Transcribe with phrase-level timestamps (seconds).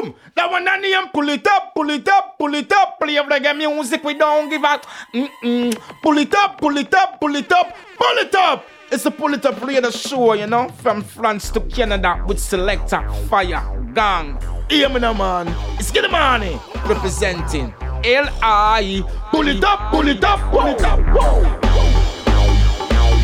[0.00, 0.14] boom.
[0.34, 2.98] That one I name, pull it up, pull it up, pull it up.
[2.98, 4.86] Play reggae music, we don't give up.
[5.14, 5.78] Mm-mm.
[6.02, 8.66] Pull it up, pull it up, pull it up, pull it up.
[8.90, 13.06] It's a pull it up radio show, you know, from France to Canada with selector,
[13.28, 14.38] fire, gang.
[14.70, 15.54] Hear me now, man.
[15.78, 17.74] It's Get Money representing
[18.04, 19.02] L.I.
[19.30, 21.00] Pull it up, pull it up, pull it up.
[21.00, 21.42] Whoa.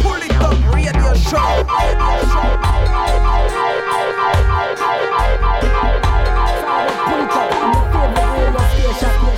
[0.03, 1.65] Pull it up, radio show.
[4.75, 5.14] Show.
[9.01, 9.34] shop.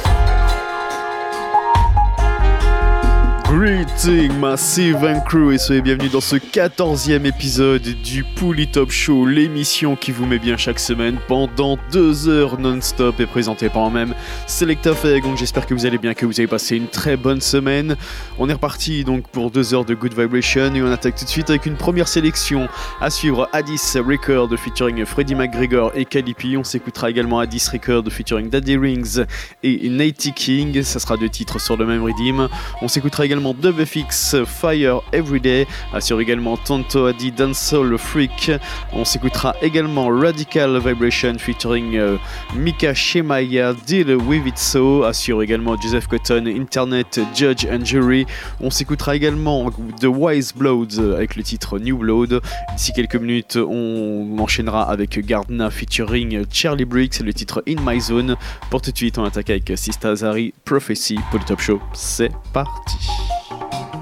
[3.59, 9.25] Greeting Massive and Crew et soyez bienvenue dans ce 14e épisode du Pouli Top Show,
[9.25, 14.15] l'émission qui vous met bien chaque semaine pendant deux heures non-stop et présentée par moi-même
[14.47, 14.91] Selecta
[15.23, 17.97] Donc j'espère que vous allez bien, que vous avez passé une très bonne semaine.
[18.39, 21.31] On est reparti donc pour deux heures de Good Vibration et on attaque tout de
[21.31, 22.69] suite avec une première sélection
[23.01, 26.59] à suivre Addis Record featuring Freddie McGregor et Calipi.
[26.59, 29.25] On s'écoutera également Addis Record featuring Daddy Rings
[29.63, 30.83] et Natty King.
[30.83, 32.51] Ça sera deux titres sur le même rythme.
[32.83, 38.51] On s'écoutera également également DubFX Fire Everyday, assure également Tonto Adi Dancehall Freak.
[38.93, 42.17] On s'écoutera également Radical Vibration featuring euh,
[42.55, 48.27] Mika Shemaya Deal With It So, assure également Joseph Cotton Internet Judge and Jury.
[48.61, 52.41] On s'écoutera également The Wise Blood avec le titre New Blood.
[52.77, 58.37] D'ici quelques minutes, on enchaînera avec Gardna featuring Charlie Briggs, le titre In My Zone.
[58.71, 61.81] Pour tout de suite, on attaque avec Sista Zari Prophecy pour le Top Show.
[61.93, 63.26] C'est parti.
[63.27, 63.96] Pulita.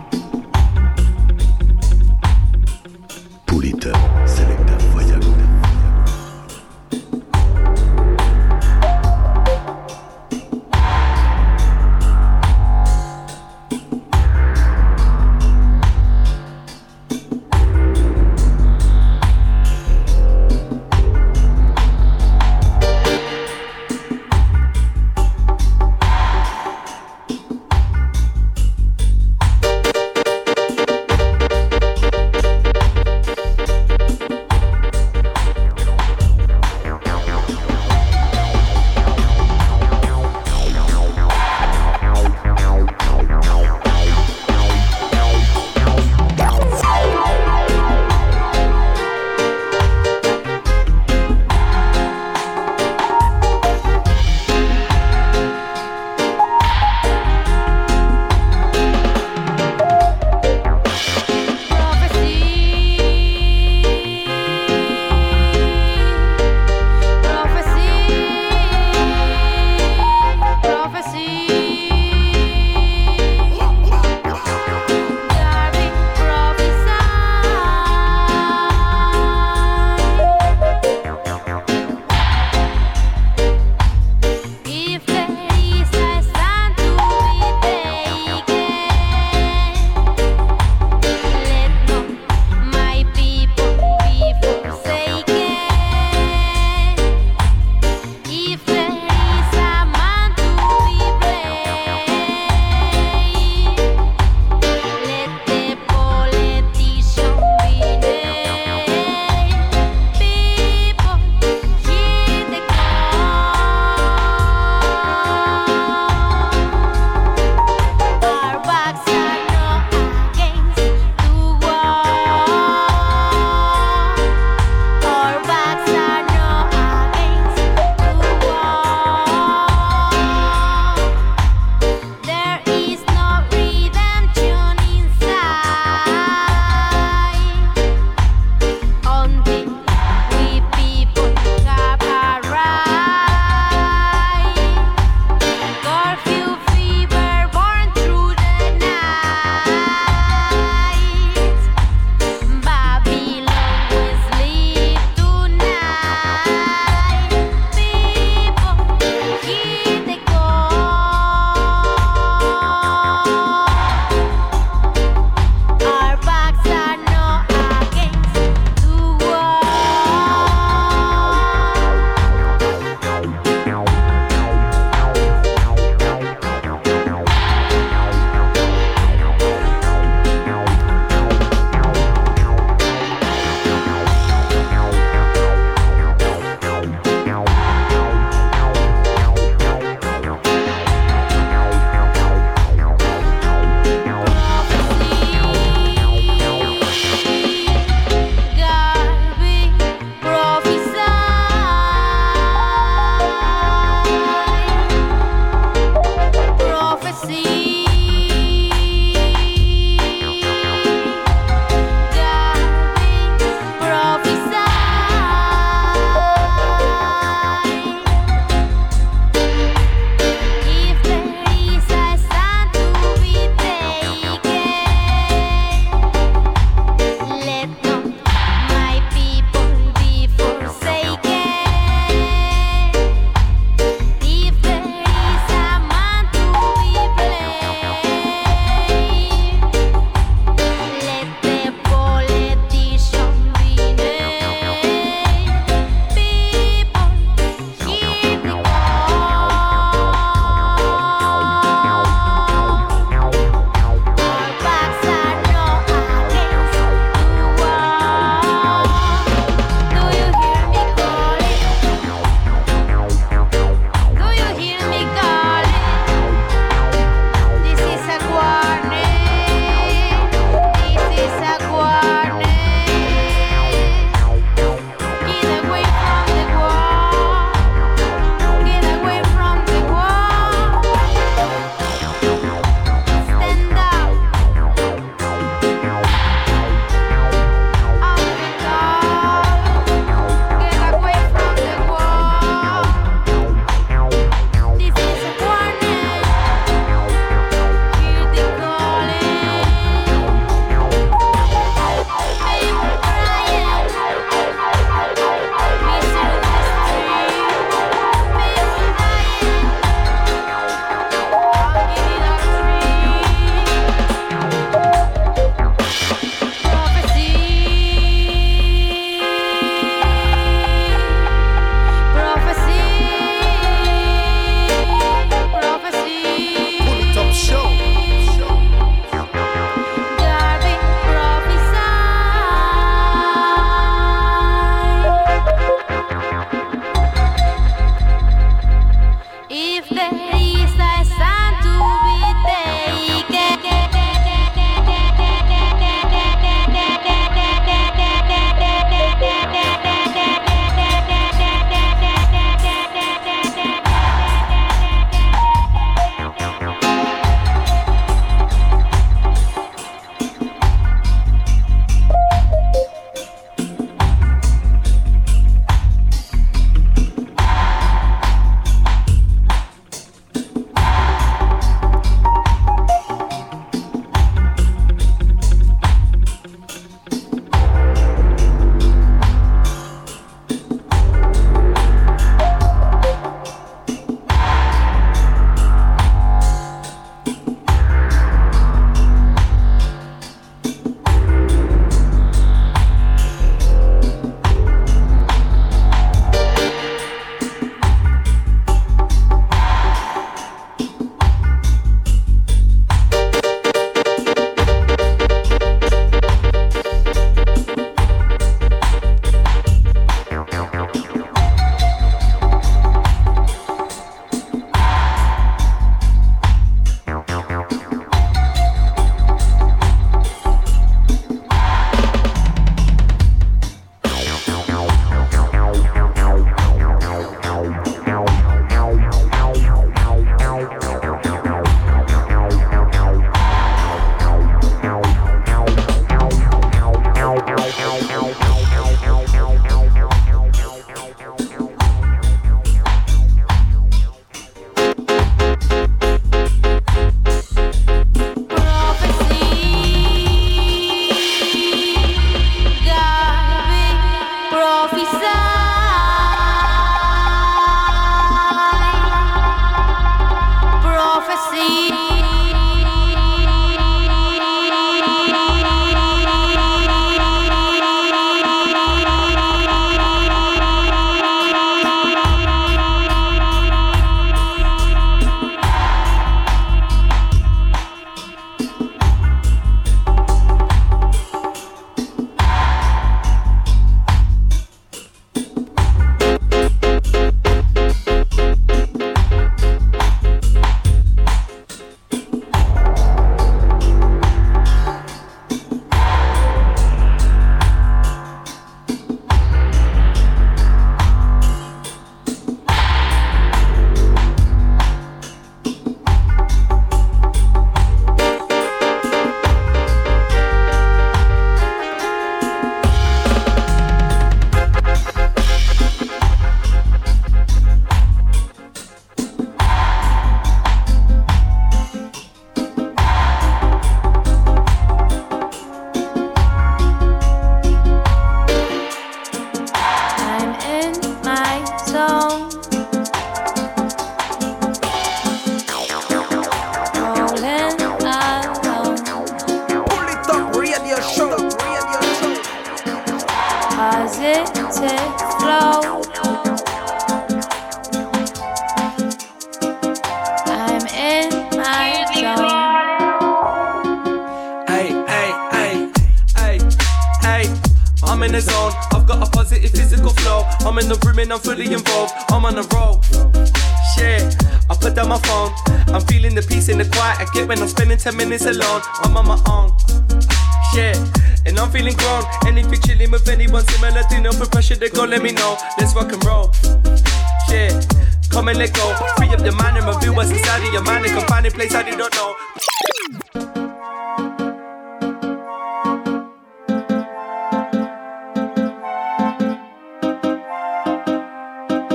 [582.15, 582.37] Know.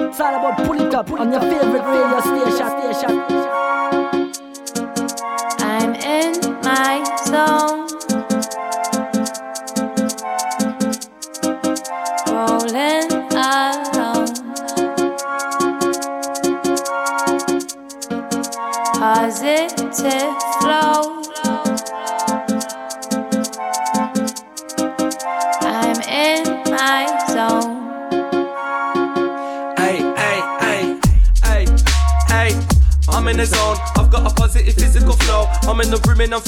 [0.09, 1.78] It's all about pull it up on your favorite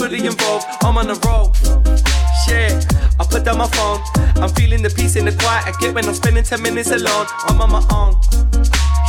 [0.02, 0.66] fully involved.
[0.82, 1.54] I'm on the roll.
[2.44, 2.74] Shit.
[3.20, 4.02] I put down my phone.
[4.42, 7.28] I'm feeling the peace in the quiet I get when I'm spending 10 minutes alone.
[7.46, 8.18] I'm on my own.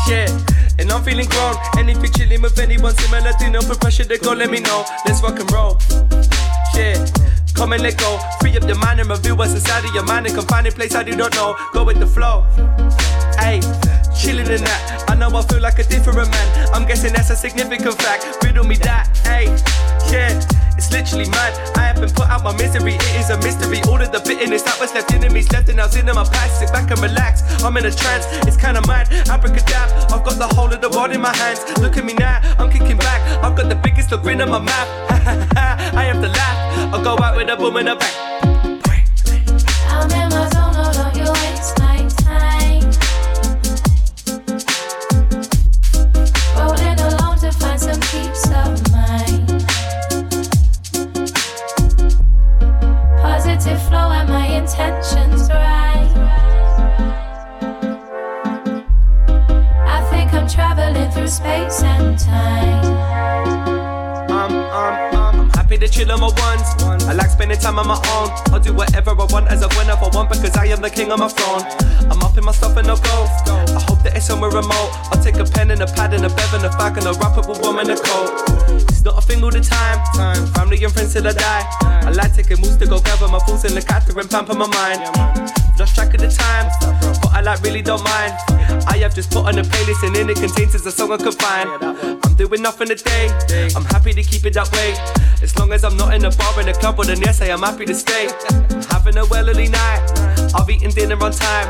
[0.05, 0.29] Shit.
[0.79, 1.57] And I'm feeling grown.
[1.79, 4.85] And if you're chilling with anyone similar to no pressure, they go let me know.
[5.07, 5.79] Let's rock and roll.
[6.75, 7.01] Shit.
[7.55, 8.21] Come and let go.
[8.41, 10.73] Free up your mind and reveal what's inside of your mind and can find a
[10.73, 11.57] place I do not know.
[11.73, 12.45] Go with the flow.
[13.41, 13.61] Hey,
[14.13, 15.05] chillin' in that.
[15.09, 16.69] I know I feel like a different man.
[16.75, 18.45] I'm guessing that's a significant fact.
[18.45, 19.09] Riddle me that.
[19.25, 19.47] Hey,
[20.13, 20.39] yeah,
[20.93, 21.53] literally mad.
[21.77, 22.95] I have been put out my misery.
[22.95, 23.81] It is a mystery.
[23.89, 26.25] All of the bitterness that was left in me, left and I was in my
[26.25, 26.61] past.
[26.61, 27.43] Sit back and relax.
[27.65, 28.27] I'm in a trance.
[28.47, 29.11] It's kinda mad.
[29.29, 30.13] Abracadabra.
[30.15, 31.65] I've got the whole of the world in my hands.
[31.81, 32.41] Look at me now.
[32.59, 33.21] I'm kicking back.
[33.43, 34.89] I've got the biggest grin on my mouth.
[36.01, 36.95] I have to laugh.
[36.95, 38.52] I'll go out with a boom in the back.
[66.13, 67.05] Chill on my ones.
[67.05, 68.31] I like spending time on my own.
[68.53, 71.11] I'll do whatever I want as I whenever I want because I am the king
[71.13, 71.63] of my throne.
[72.11, 73.92] I'm up in my stuff and I'll go.
[74.13, 74.93] I it's somewhere remote.
[75.11, 77.13] I'll take a pen and a pad and a bev and a bag and a
[77.15, 78.45] wrap up a woman a coat.
[78.93, 80.05] It's not a thing all the time.
[80.53, 81.65] Family and friends till I die.
[81.81, 84.67] I like taking moves to go gather my fools in the cater and pamper my
[84.69, 85.01] mind.
[85.79, 86.69] Lost track of the time,
[87.23, 88.35] but I like really don't mind.
[88.87, 91.17] I have just put on a playlist and in it contains is a song I
[91.17, 91.71] can find.
[92.23, 93.33] I'm doing nothing today.
[93.75, 94.93] I'm happy to keep it that way.
[95.43, 97.47] As long as I'm not in a bar in a club, well then yes, I
[97.47, 98.29] am happy to stay.
[98.29, 100.22] I'm having a well early night.
[100.55, 101.69] I've eaten dinner on time.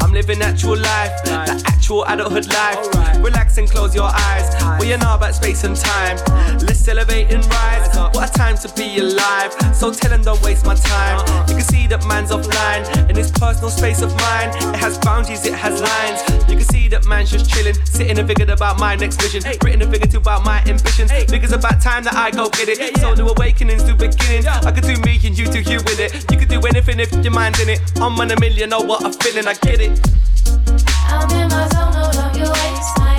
[0.00, 2.78] I'm living actual life, the actual adulthood life.
[3.24, 4.80] Relax and close your eyes.
[4.80, 6.16] We are now about space and time.
[6.60, 7.96] Let's celebrate and rise.
[8.14, 9.52] What a time to be alive.
[9.74, 11.18] So tell him don't waste my time.
[11.48, 14.50] You can see that man's offline in his personal space of mine.
[14.74, 16.48] It has boundaries, it has lines.
[16.48, 19.42] You can see that man's just chilling, sitting and figured about my next vision.
[19.64, 21.10] Written and figured about my ambitions.
[21.12, 22.98] Figures about time that I go get it.
[22.98, 24.46] So new awakenings, new beginnings.
[24.46, 26.30] I could do me and you do you with it.
[26.30, 27.80] You could do anything if your mind's in it.
[28.00, 30.00] I'm on a million, know what I'm feeling, I get it.
[31.06, 33.17] I'm in my zone, no, you waste time.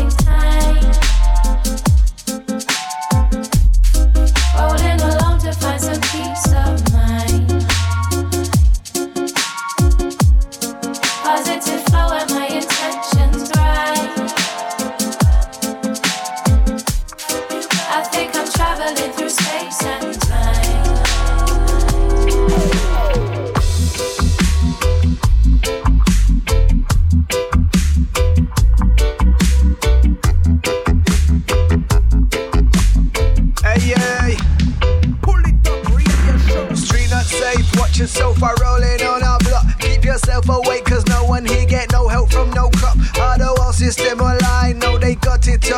[37.99, 39.65] Yourself while rolling on our block.
[39.79, 42.95] Keep yourself awake, cause no one here get no help from no cop.
[43.19, 45.75] Other world system online, no, they got it to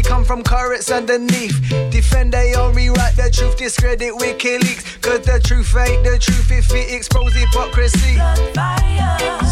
[0.00, 1.58] supremacy come from currents underneath.
[1.90, 5.00] Defend they own rewrite the truth, discredit WikiLeaks.
[5.02, 8.16] Cause the truth ain't the truth if it expose hypocrisy.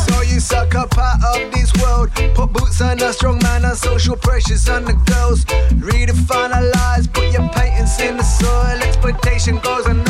[0.06, 2.10] So you suck up part of this world.
[2.34, 5.44] Put boots on a strong man and social pressures on the girls.
[5.80, 8.82] Redefine our lives, put your patents in the soil.
[8.82, 10.07] Exploitation goes unnoticed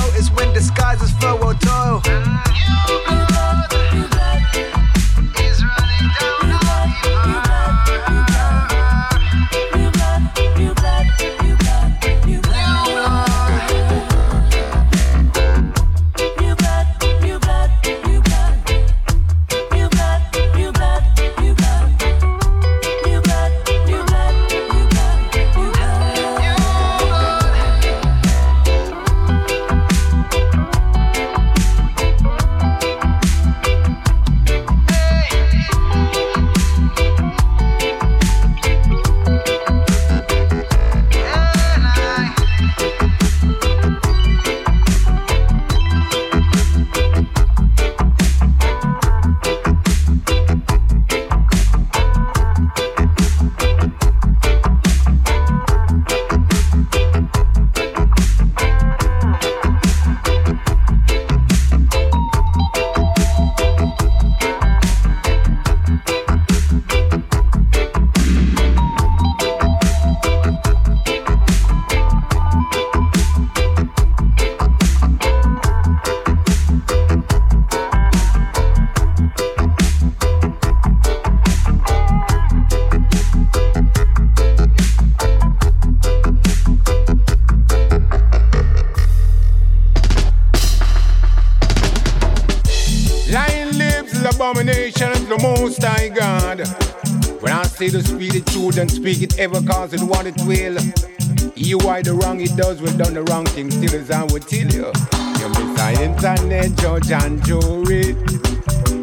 [107.68, 108.16] and.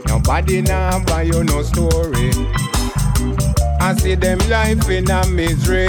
[0.07, 2.31] Nobody now buy you no story.
[3.79, 5.87] I see them life in a misery.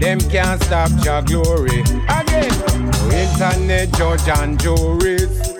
[0.00, 1.80] Them can't stop your glory.
[2.08, 2.50] Again,
[2.90, 5.54] no internet judge and juries.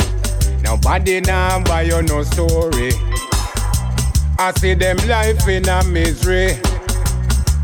[0.62, 2.92] Nobody now buy you no story.
[4.38, 6.58] I see them life in a misery.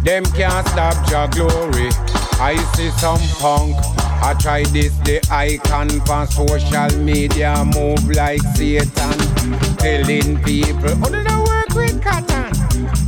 [0.04, 1.90] Them can't stop your glory.
[2.38, 3.76] I see some punk.
[4.22, 9.18] I try this the icon for social media move like Satan,
[9.78, 12.52] telling people, oh, they don't work with cotton.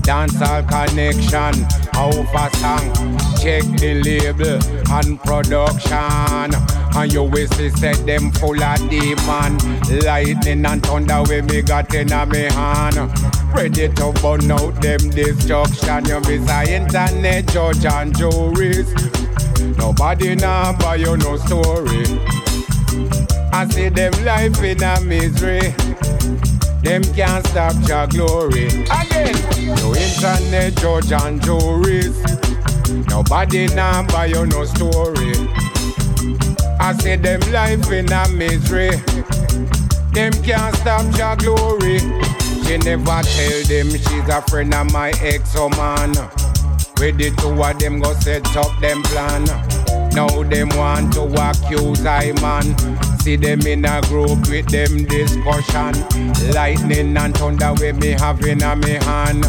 [0.02, 3.18] Dancehall connection, over song.
[3.42, 4.58] Check the label
[4.92, 6.82] and production.
[6.94, 9.56] And you will see said them full of demon
[10.04, 12.96] Lightning and thunder when me got in a me hand
[13.54, 18.92] Ready to burn out them destruction You miss a internet judge and juries
[19.76, 22.04] Nobody now buy you no story
[23.52, 25.74] I see them life in a misery
[26.82, 29.34] Them can't stop your glory Again,
[29.76, 32.16] no internet judge and juries
[33.08, 35.32] Nobody now buy you no story
[36.82, 38.90] I see them life in a misery.
[40.12, 42.00] Them can't stop your glory.
[42.64, 46.12] She never tell them she's a friend of my ex-man.
[47.02, 49.42] With the two of them go set up them plan.
[50.14, 52.78] Now them want to accuse I man.
[53.18, 55.98] See them in a group with them discussion.
[56.54, 59.44] Lightning and thunder with me having a me hand.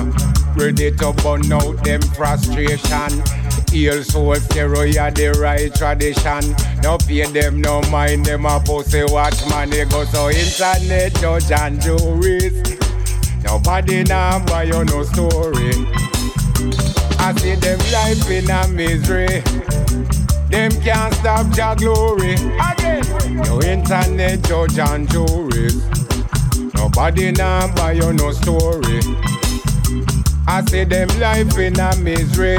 [0.57, 3.21] Ready to burn out them frustration.
[3.69, 6.55] Heal soul steroid the right tradition.
[6.81, 9.69] No pay them, no mind them a pussy watch man.
[9.69, 12.79] They go so internet judge and juries.
[13.43, 15.85] Nobody now buy you no story.
[17.25, 19.39] I see them life in a misery.
[20.49, 22.33] Them can't stop your glory.
[22.33, 23.01] Again,
[23.35, 25.81] no internet judge and juries.
[26.75, 28.99] Nobody now buy you no story.
[30.47, 32.57] I say them life in a misery.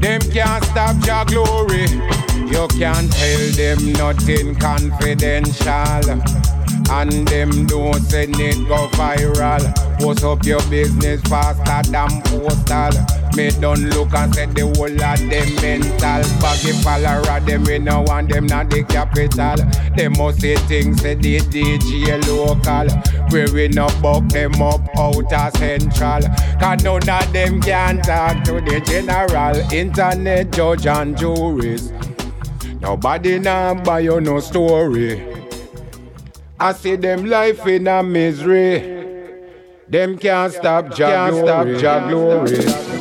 [0.00, 1.84] Them can't stop your glory.
[2.48, 6.22] You can't tell them nothing confidential.
[6.90, 9.62] And them don't send it go viral.
[9.98, 12.92] Post up your business faster than postal.
[13.36, 16.22] Me don't look and say the whole of them mental.
[16.40, 19.56] Baggy follower, them we no want them not the capital.
[19.96, 22.88] They must say things say the DJ local.
[23.30, 26.22] Where we no buck them up out of central.
[26.60, 29.56] Cause none of them can talk to the general.
[29.72, 31.92] Internet judge and juries.
[32.80, 35.33] Nobody now buy you no story.
[36.64, 38.78] I see them life in a misery.
[39.86, 41.78] Them can't stop Jah glory.
[41.78, 42.93] Stop glory.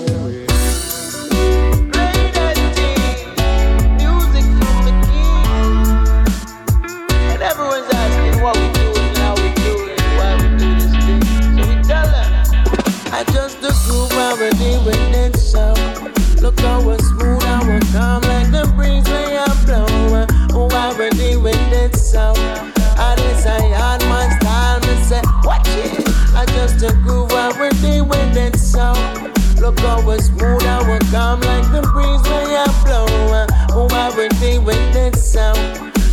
[30.13, 33.49] We're smooth and we're calm like the breeze we are blowing.
[33.71, 35.53] Oh, already with it, so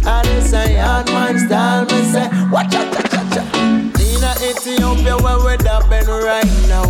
[0.06, 0.22] I
[0.54, 3.92] a hard man style, me say, watch out, cha cha cha.
[3.98, 6.86] Nina Ethiopia, where we're dubbing right now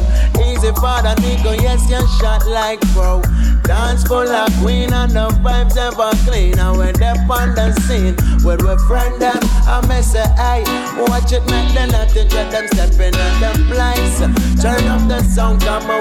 [0.61, 3.23] easy for the nigga, yes, you shot like bro.
[3.65, 6.59] Dance full of queen and the vibes ever clean.
[6.59, 10.65] And when they on the scene, with we friend them, I may say, hey,
[11.09, 14.19] watch it, make them not to dread them stepping on the place.
[14.61, 16.00] Turn up the sound, come on,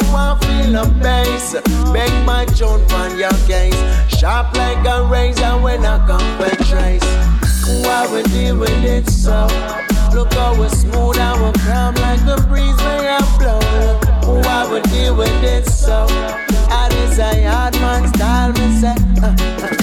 [1.39, 1.53] bass.
[1.91, 3.75] Make my tune from your case.
[4.07, 7.03] Sharp like a razor when I come with trace.
[7.83, 9.47] Why we deal with it so?
[10.13, 14.41] Look how we smooth and we calm like the breeze when I blow.
[14.41, 16.07] Why we deal with it so?
[16.71, 18.95] I desire hard man style, me say.
[19.21, 19.78] Uh, uh,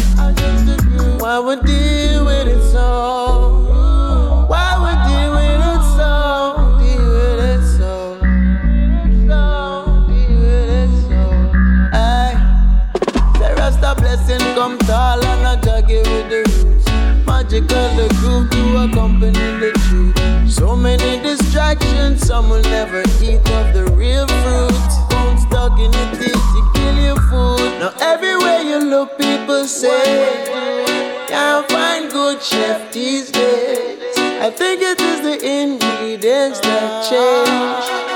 [29.66, 33.98] say, can't find good chef these days.
[34.40, 38.15] I think it is the ingredients that change.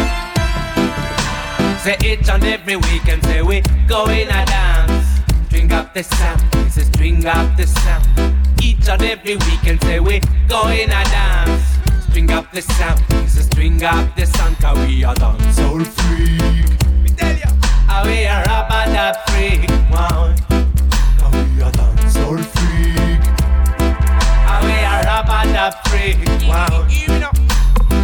[4.29, 5.19] a dance.
[5.49, 8.05] Drink up this sound this is drink up this sound.
[8.61, 11.63] It on every weekend say we going a dance.
[12.11, 16.37] Drink up the sound this is drink up the sound we are on soul free
[17.01, 17.49] with Delia
[17.89, 20.37] away ah, are up at free one
[21.17, 22.93] come you are on soul free
[24.65, 26.13] we are up at free
[26.47, 27.07] one you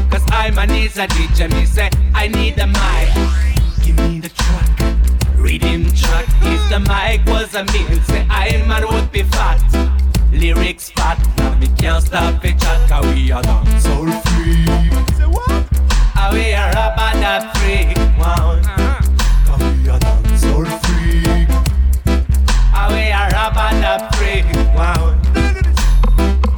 [0.09, 3.56] cuz i my knees i DJ, me say, I need a mic.
[3.97, 4.69] Me the track,
[5.35, 6.25] rhythm track.
[6.41, 9.61] if the mic was a meal, say I man would be fat.
[10.31, 14.65] Lyrics fat, now me can't stop it chat, cause we are done soul free.
[15.15, 15.65] Say what?
[16.15, 18.59] Ah, we are a freak, wow.
[19.45, 21.47] Cause we are done soul free.
[22.89, 25.15] We are a bad freak, wow.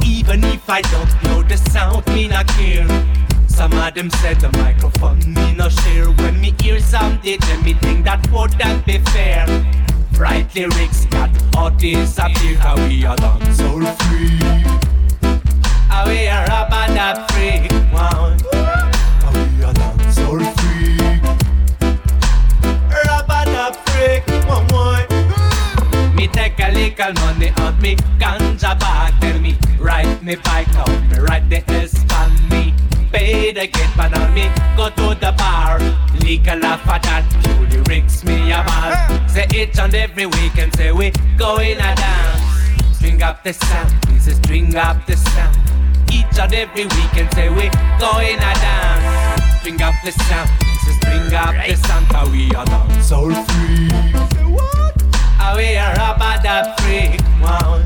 [0.05, 2.87] Even if I don't know the sound, me not care.
[3.59, 6.09] Some of them said the microphone me no share.
[6.11, 9.45] When me hear some DJ, me think that wouldn't be fair.
[10.17, 14.39] Right lyrics got all disappear, cause we are done soul free.
[15.91, 18.31] Ah, we are a bad freak, wow.
[19.19, 20.95] Cause we are done soul free.
[23.87, 26.15] Freak, one one.
[26.15, 30.89] Me take a little money out me ganja bag Then me ride me bike out
[31.11, 31.61] Me ride the
[34.39, 34.47] me
[34.77, 35.79] Go to the bar.
[36.23, 37.23] Legal off of that.
[37.43, 38.93] Few lyrics me a ball
[39.27, 42.97] Say each and every weekend Say we go in a dance.
[42.97, 45.57] String up the sound Please string up the sound.
[46.11, 49.59] Each and every weekend Say we go in a dance.
[49.59, 52.07] String up the sound Please string up the sound.
[52.07, 53.89] Cause we are done soul free.
[54.33, 54.95] Say what?
[55.41, 57.81] Ah, we are a bad freak, wow.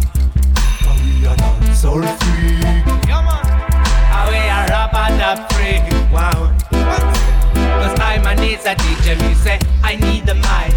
[0.58, 2.62] Ah, we are done soul free.
[3.10, 3.53] Come on.
[4.74, 6.58] Are a bad wow.
[6.72, 10.74] Cause I'm a needs a DJ, me say I need the mic.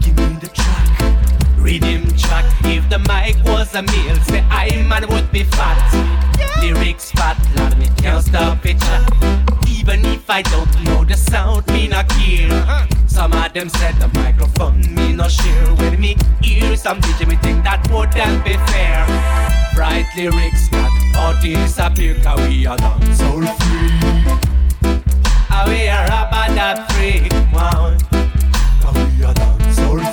[0.00, 1.00] Give me the track,
[1.56, 2.44] rhythm track.
[2.64, 5.80] If the mic was a meal, say I man would be fat.
[6.60, 8.76] Lyrics fat, lad me can't stop it.
[9.70, 12.86] Even if I don't know the sound, me not care.
[13.06, 15.74] Some of them said the microphone me no share.
[15.76, 19.06] When me hear some DJ, me think that wouldn't be fair.
[19.74, 22.78] Bright lyrics got all disappear, cause we are
[23.14, 23.90] soul free.
[25.50, 27.30] Ah, we are a bad freak.
[28.80, 29.34] Cause we are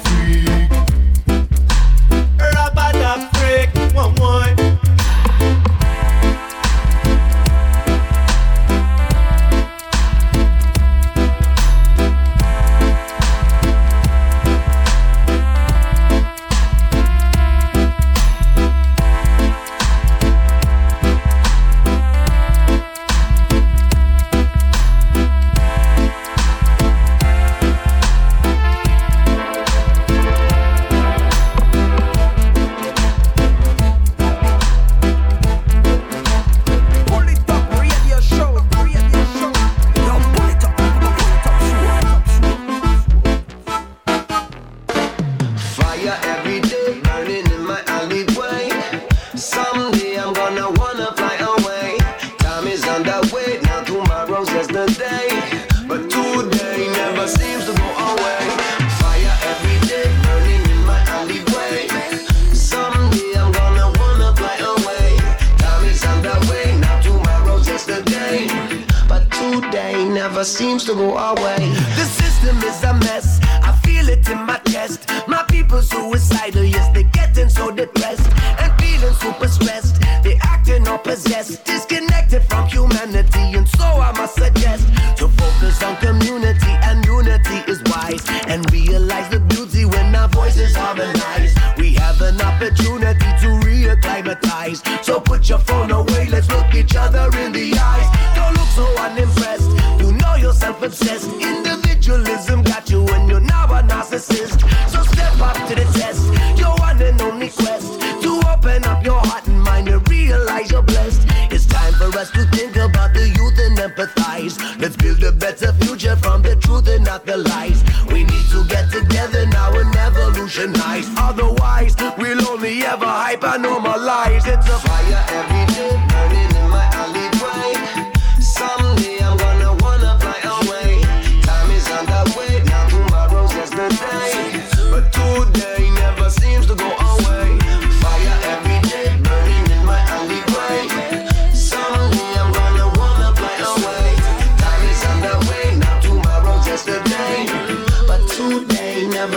[0.05, 0.45] free.
[2.75, 4.40] Bad freak, one one.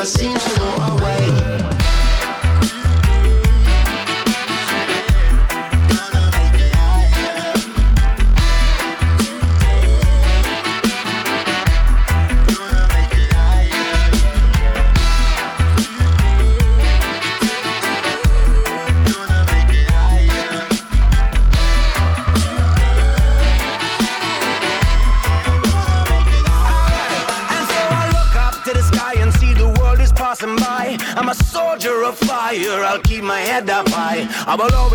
[0.04, 1.63] Seems to go away.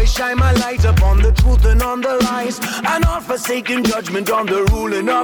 [0.10, 4.45] shine my light upon the truth and on the lies, and all forsaken judgment on
[4.45, 5.19] the ruling of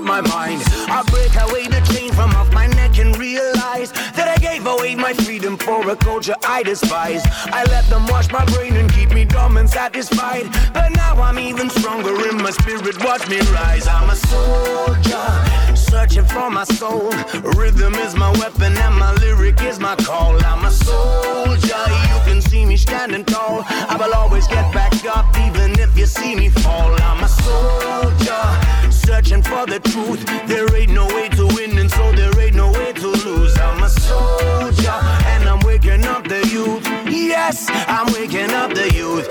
[5.15, 7.23] freedom for a culture I despise.
[7.45, 10.47] I let them wash my brain and keep me dumb and satisfied.
[10.73, 13.87] But now I'm even stronger in my spirit, watch me rise.
[13.87, 17.11] I'm a soldier, searching for my soul.
[17.57, 20.43] Rhythm is my weapon and my lyric is my call.
[20.45, 23.63] I'm a soldier, you can see me standing tall.
[23.67, 26.93] I will always get back up, even if you see me fall.
[27.01, 30.25] I'm a soldier, searching for the truth.
[30.47, 33.14] There ain't no way to win, and so there ain't no way to
[37.45, 39.24] yes, I'm waking up the youth.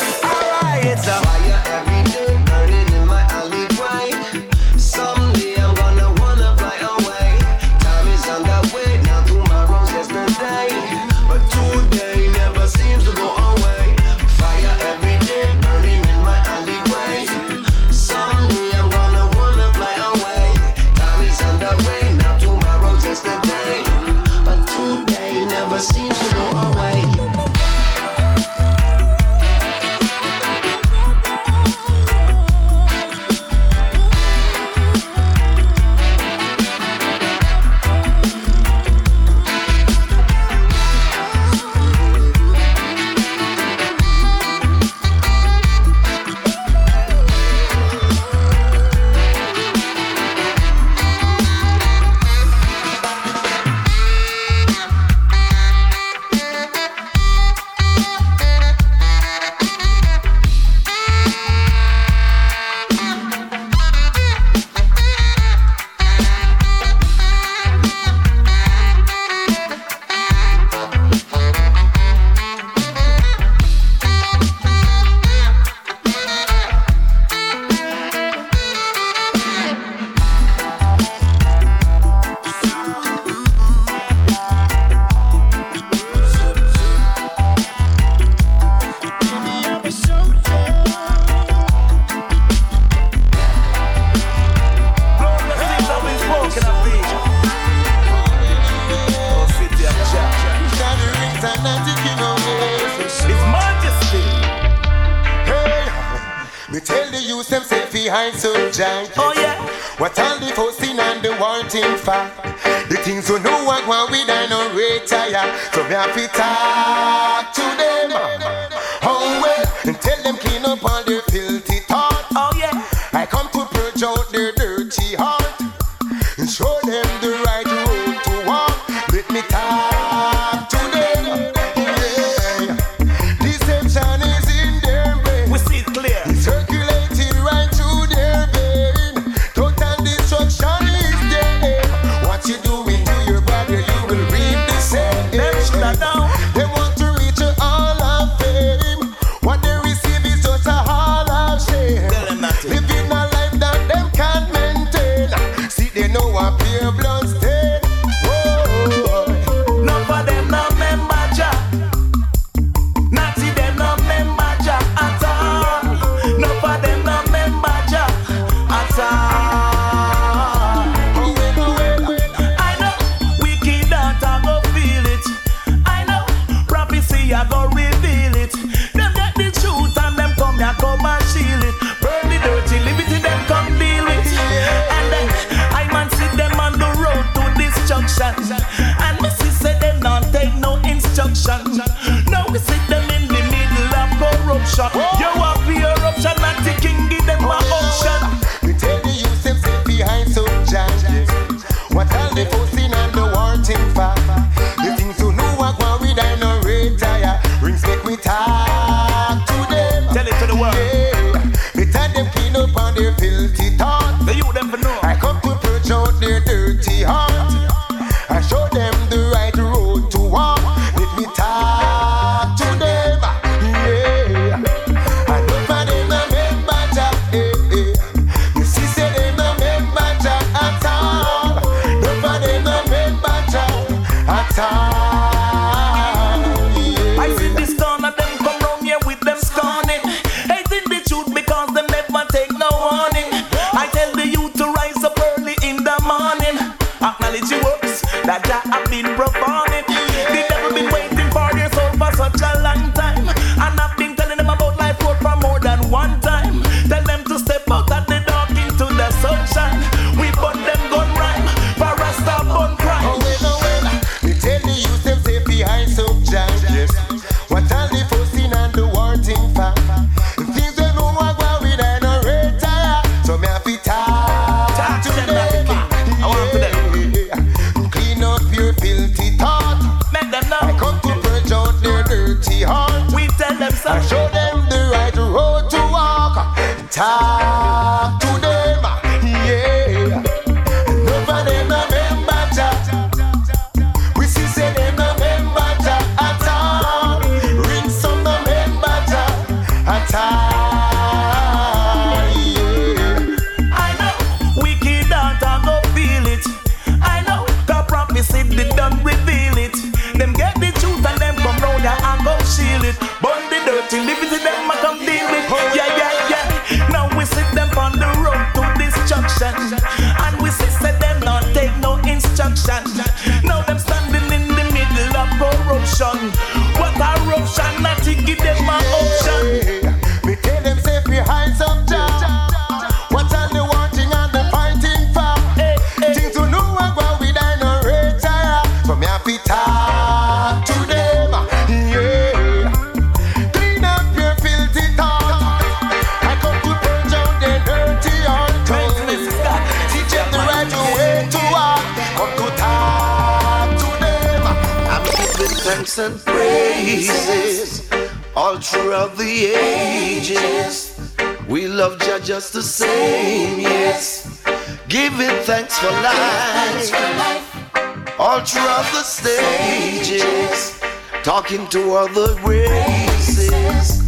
[368.46, 370.78] Throughout the stages.
[371.22, 374.00] Talking to other races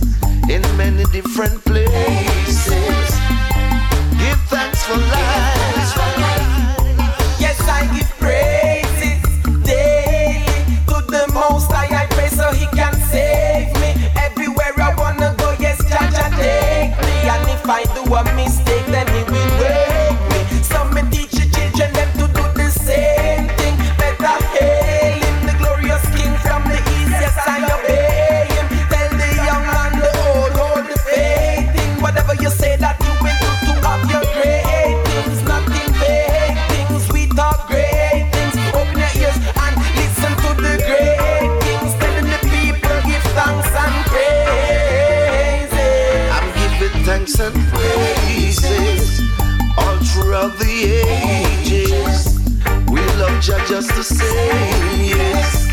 [0.50, 3.10] in many different places.
[4.18, 6.05] Give thanks for life.
[54.26, 55.66] Just yes.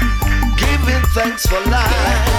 [0.57, 2.32] Giving thanks for life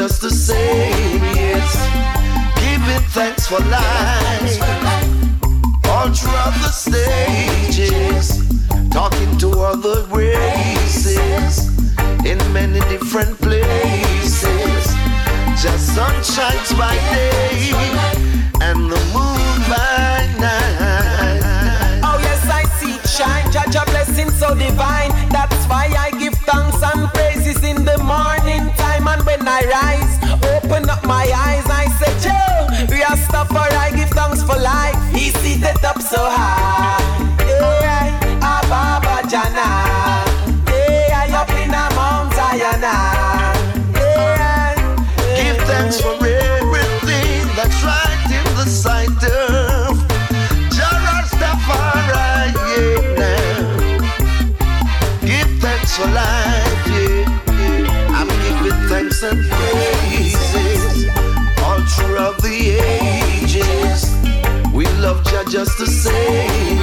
[0.00, 1.76] just the same, yes.
[2.56, 4.56] Giving thanks for life
[5.90, 8.48] all throughout the stages,
[8.90, 11.68] talking to other races
[12.24, 14.84] in many different places.
[15.60, 17.68] Just sun shines by day
[18.62, 22.00] and the moon by night.
[22.08, 23.52] Oh yes, I see shine.
[23.52, 25.10] Jah Jah blessing so divine.
[25.28, 26.09] That's why I
[29.40, 30.14] when I rise.
[30.54, 34.96] Open up my eyes, I say, Joe, Rastafari, give thanks for life.
[35.14, 37.00] He seated up so high.
[37.48, 38.20] Yeah,
[41.40, 41.70] up in
[45.36, 49.96] Give thanks for everything that's right in the sight of.
[55.22, 56.49] Give thanks for life,
[61.64, 64.00] all throughout the ages.
[64.72, 66.78] We love Jah just the same.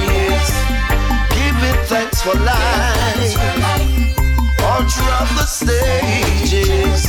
[1.36, 2.98] Giving thanks for life
[5.38, 7.06] the stages,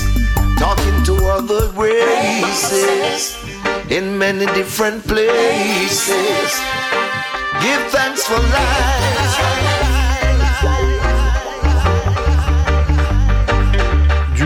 [0.57, 3.37] talking to other races
[3.89, 6.49] in many different places.
[7.61, 9.78] Give thanks for life.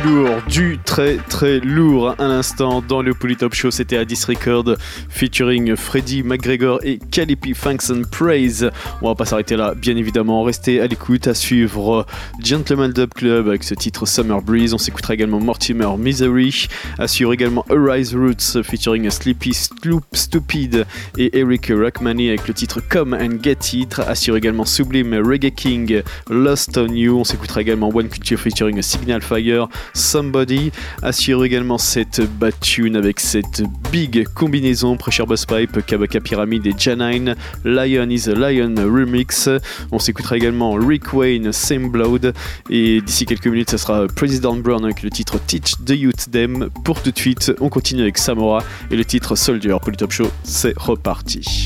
[0.04, 3.72] Lourd, du très très lourd à l'instant dans le Polytop Show.
[3.72, 4.76] C'était Addis Record
[5.14, 8.70] featuring Freddy McGregor et Calipi Thanks and Praise.
[9.01, 10.43] On va pas s'arrêter là, bien évidemment.
[10.43, 12.05] Restez à l'écoute, à suivre
[12.43, 14.74] Gentleman Dub Club avec ce titre Summer Breeze.
[14.74, 16.68] On s'écoutera également Mortimer Misery.
[16.97, 20.86] À suivre également Arise Roots featuring Sleepy Sloop Stupid
[21.18, 23.99] et Eric Rachmani avec le titre Come and Get It.
[23.99, 27.20] À suivre également Sublime Reggae King Lost on You.
[27.20, 29.68] On s'écoutera également One Culture featuring Signal Fire.
[29.93, 30.72] Somebody.
[31.03, 36.74] Assure également cette bad tune avec cette big combinaison Pressure Bus Pipe, Kabaka Pyramid et
[36.78, 37.36] Janine,
[37.66, 39.49] Lion is a Lion remix.
[39.91, 42.34] On s'écoutera également Rick Wayne, Same Blood.
[42.70, 46.70] Et d'ici quelques minutes, ça sera President Brown avec le titre Teach the Youth Them.
[46.86, 49.76] Pour tout de suite, on continue avec Samora et le titre Soldier.
[49.82, 51.66] Pour le Top Show, c'est reparti.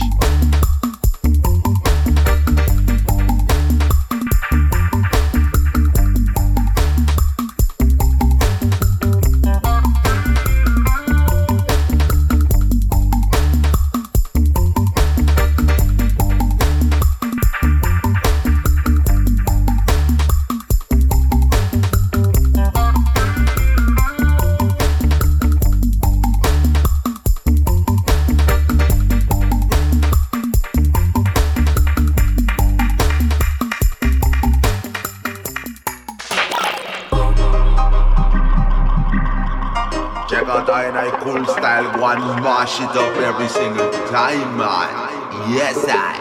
[42.47, 45.51] Mash it up every single time, man.
[45.51, 46.15] Yes, I.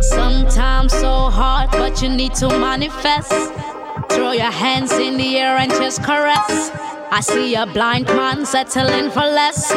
[0.00, 3.52] Sometimes so hard, but you need to manifest.
[4.08, 6.91] Throw your hands in the air and just caress.
[7.14, 9.68] I see a blind man settling for less.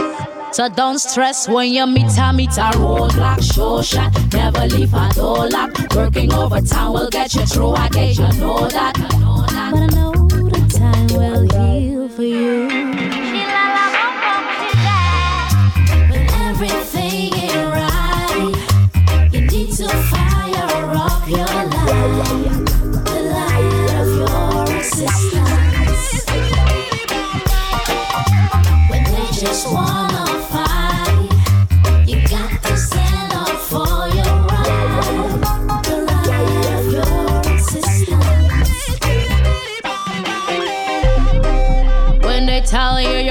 [0.54, 3.44] So don't stress when you meet a meet a roadblock.
[3.54, 5.74] Show shot, never leave a door lock.
[5.94, 7.72] Working overtime will get you through.
[7.72, 8.94] I guess you know that.
[8.96, 10.14] But I know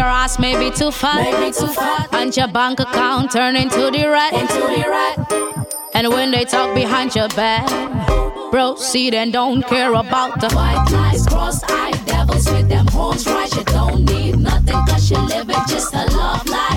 [0.04, 2.08] your ass may be too fat, May be too fat.
[2.12, 4.84] and your bank account turn into the red, Into the
[5.94, 7.66] and when they talk behind your back,
[8.50, 13.50] proceed and don't care about the White lies, cross-eyed devils with them horns right.
[13.56, 16.73] You don't need nothing cause you live it just a love life.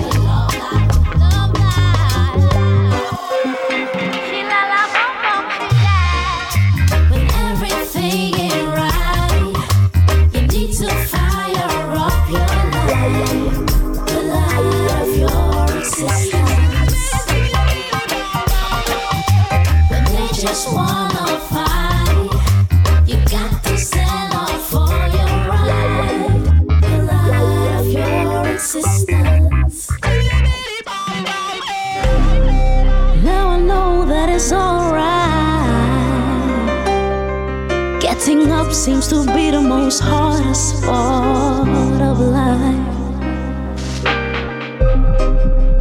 [39.88, 42.86] The most hardest part of life.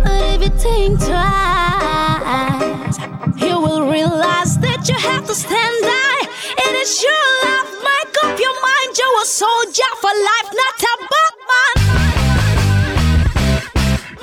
[0.01, 2.97] But if you think twice,
[3.36, 6.24] you will realize that you have to stand high.
[6.55, 7.70] It is your life.
[7.84, 8.97] Make up your mind.
[8.97, 11.76] You're a soldier for life, not a Batman.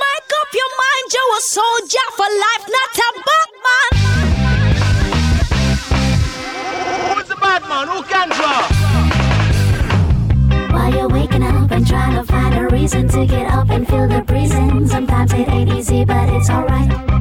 [0.04, 1.06] Make up your mind.
[1.12, 3.90] You're a soldier for life, not a Batman.
[7.12, 7.86] Who's the bad man?
[7.88, 8.73] Who can draw?
[10.94, 14.22] You're waking up and trying to find a reason to get up and feel the
[14.22, 14.86] breezing.
[14.86, 17.13] Sometimes it ain't easy, but it's alright.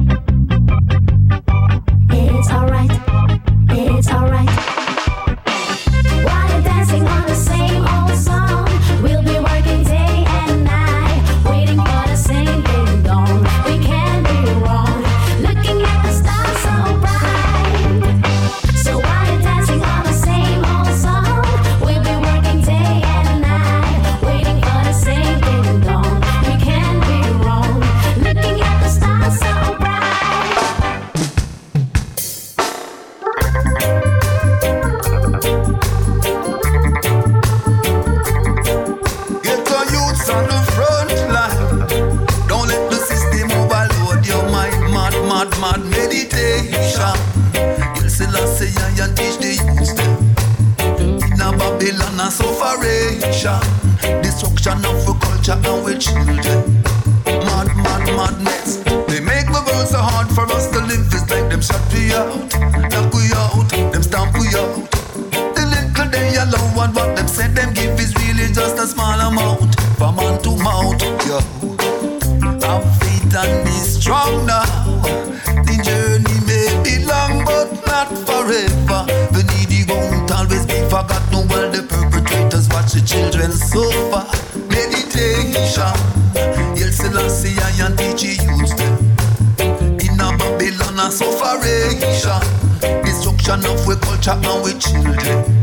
[93.86, 95.53] we culture and we children.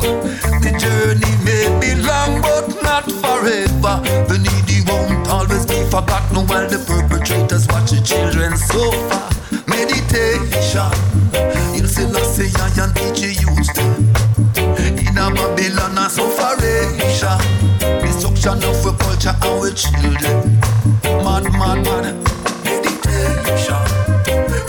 [0.00, 4.00] The journey may be long, but not forever.
[4.28, 9.24] The needy won't always be forgotten while the perpetrators watch the children suffer.
[9.66, 10.92] Meditation,
[11.74, 13.50] you'll see Lassie and teach you
[15.08, 17.38] In a Babylon, a sufferation,
[18.02, 20.60] destruction of our culture, and our children.
[21.24, 22.14] Mad, mad, mad.
[22.64, 23.82] Meditation,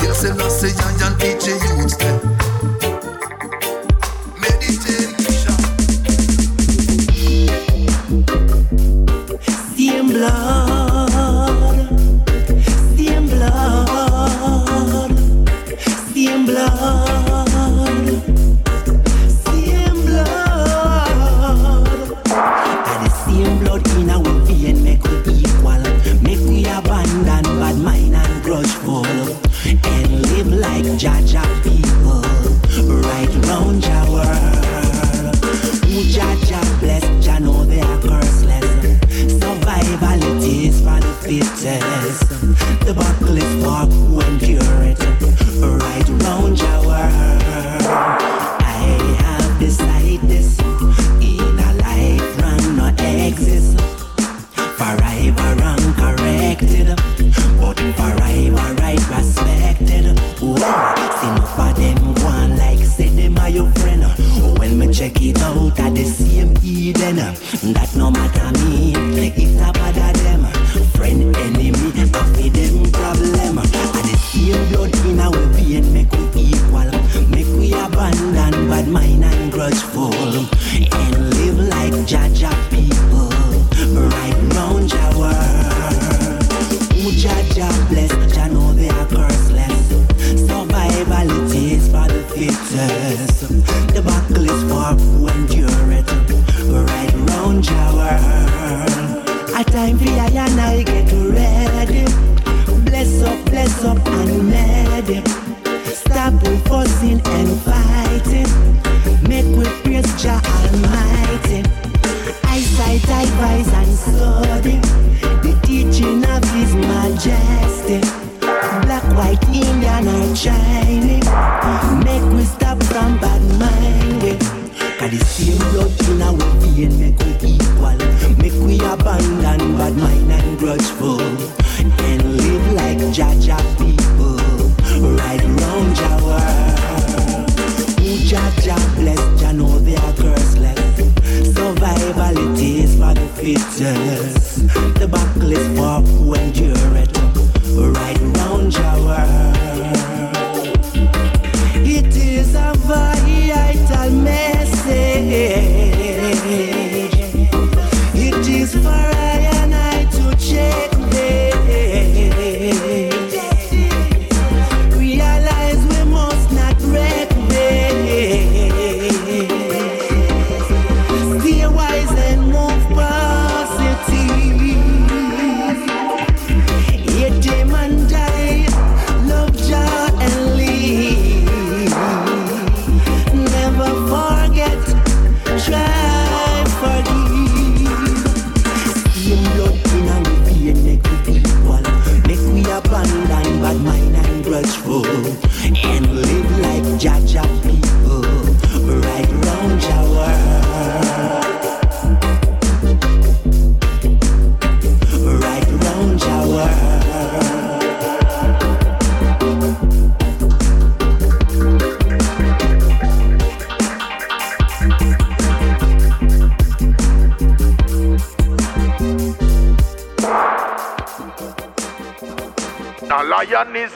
[0.01, 0.73] you'll see Lassie
[1.05, 1.18] and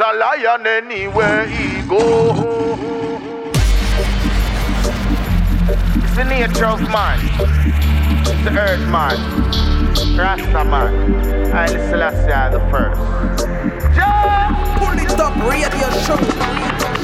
[0.03, 2.33] a lion anywhere he go.
[6.03, 7.19] It's the nature of man.
[8.43, 9.15] The earth man.
[10.17, 11.53] Rasta man.
[11.53, 12.99] I Selassie the first.
[14.79, 16.19] Pull it up, radio show.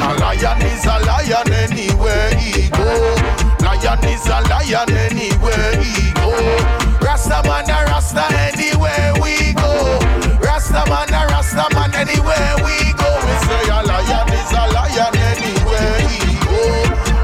[0.03, 3.15] A lion is a lion anywhere he go.
[3.63, 6.35] Lion is a lion anywhere he go.
[7.01, 10.08] Rasta man a Rasta anywhere we go.
[10.69, 13.09] Rasta man a Rasta man anywhere we go.
[13.25, 16.61] We say a lion is a lion anywhere he go.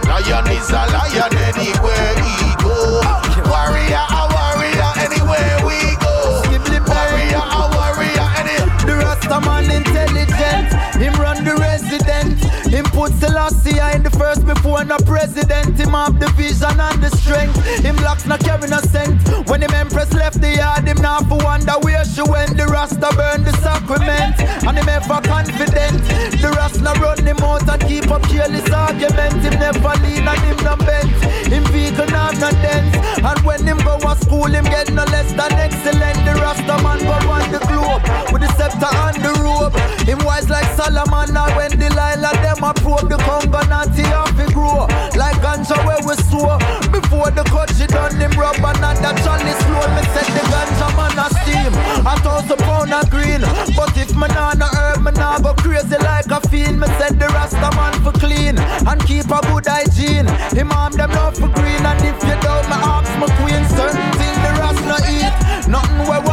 [0.10, 3.06] Lion is a lion anywhere he go.
[3.46, 6.42] Warrior a warrior anywhere we go.
[6.90, 8.82] Warrior a warrior anywhere.
[8.82, 12.42] The Rasta man intelligent, him run the resident.
[12.66, 15.78] Him put Selassie in the first before no president.
[15.78, 17.56] Him have the vision and the strength.
[17.86, 17.96] Him
[18.28, 19.22] not carry no scent.
[19.50, 22.58] When the empress left the yard, him now for wonder where she went.
[22.58, 26.02] The Rasta burn the sacrament, and him ever confident.
[26.42, 29.42] The Rasta run him out and keep up careless argument.
[29.44, 31.12] Him never lean and him no bent.
[31.48, 32.96] Him vehicle have no dent.
[33.22, 36.18] And when him go to school, him get no less than excellent.
[36.26, 38.04] The Rasta man go on the globe
[38.34, 39.76] with the scepter and the robe.
[40.08, 44.46] Him wise like Solomon, now when Delilah them a probe the Congo nanti off he
[44.54, 44.88] grow.
[45.18, 46.58] Like ganja where we sow.
[46.92, 49.86] Before the cut she done him rub and that chalice flow.
[49.96, 51.74] Me set the ganja man a steam.
[52.06, 53.42] A thousand pound a green.
[53.76, 56.80] But if me nah no herb, me nah go crazy like a fiend.
[56.80, 60.28] Me set the Rasta man for clean and keep a good hygiene.
[60.56, 63.64] Him arm them love for green and if you don't, me ask my queen.
[63.74, 65.36] Certain thing the Rasta eat.
[65.68, 66.25] Nothing creep.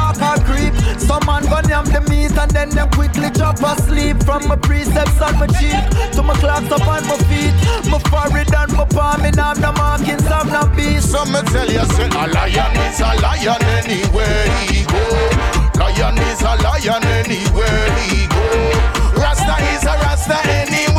[1.06, 4.22] Some man gun yam the meat and then them quickly drop asleep.
[4.22, 5.82] From my precepts on my cheek
[6.14, 7.54] to my clocks up on my feet.
[7.90, 11.10] My forehead and my palm in have no markings, have no beast.
[11.10, 15.02] So me tell you, say a lion is a lion anywhere he go.
[15.80, 18.46] Lion is a lion anywhere he go.
[19.18, 20.91] Rasta is a Rasta anywhere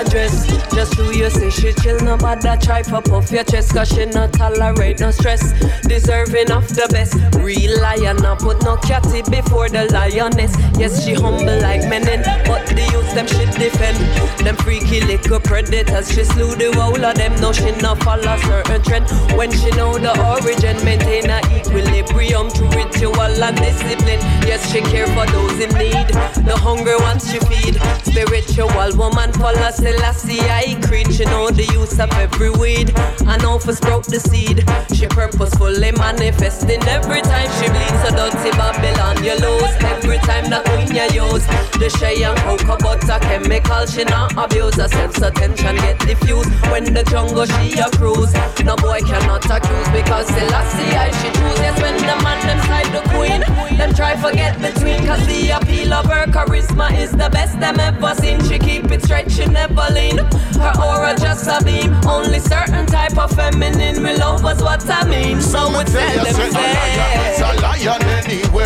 [0.00, 0.39] address.
[0.80, 4.06] Just who you say she chill, no bother try for puff your chest, cause she
[4.06, 5.52] not tolerate no stress.
[5.82, 10.56] Deserving of the best, real lion, no put no catty before the lioness.
[10.78, 13.98] Yes, she humble like menin, but the youth them she defend.
[14.40, 17.38] Them freaky little predators, she slew the whole of them.
[17.42, 19.04] No, she not follow certain trend.
[19.36, 24.20] When she know the origin, maintain a equilibrium through ritual and discipline.
[24.48, 26.08] Yes, she care for those in need.
[26.48, 27.76] The hungry ones she feed.
[28.00, 31.12] Spiritual woman, follow Selassie, I creed.
[31.12, 32.92] She know the use of every weed.
[33.26, 34.64] I know for sprout the seed.
[34.94, 37.98] She purposefully manifesting every time she bleeds.
[38.02, 39.72] So dirty Babylon, you lose.
[39.80, 41.44] Every time that queen you use.
[41.80, 44.76] The shea and cocoa butter chemical, she not abuse.
[44.76, 46.50] Her sense attention get diffused.
[46.70, 48.32] When the jungle she a cruise.
[48.64, 51.58] No boy cannot accuse because Selassie, I she choose.
[51.58, 53.40] Yes, when the man them side the queen.
[53.78, 58.14] Them try forget between cause the appeal of her charisma is the best them ever
[58.14, 58.42] seen.
[58.44, 60.18] She keep it straight, she never lean.
[60.60, 61.94] Her aura just a beam.
[62.06, 65.40] Only certain type of feminine will love us what I mean.
[65.40, 68.59] So we tell them say, a lion anywhere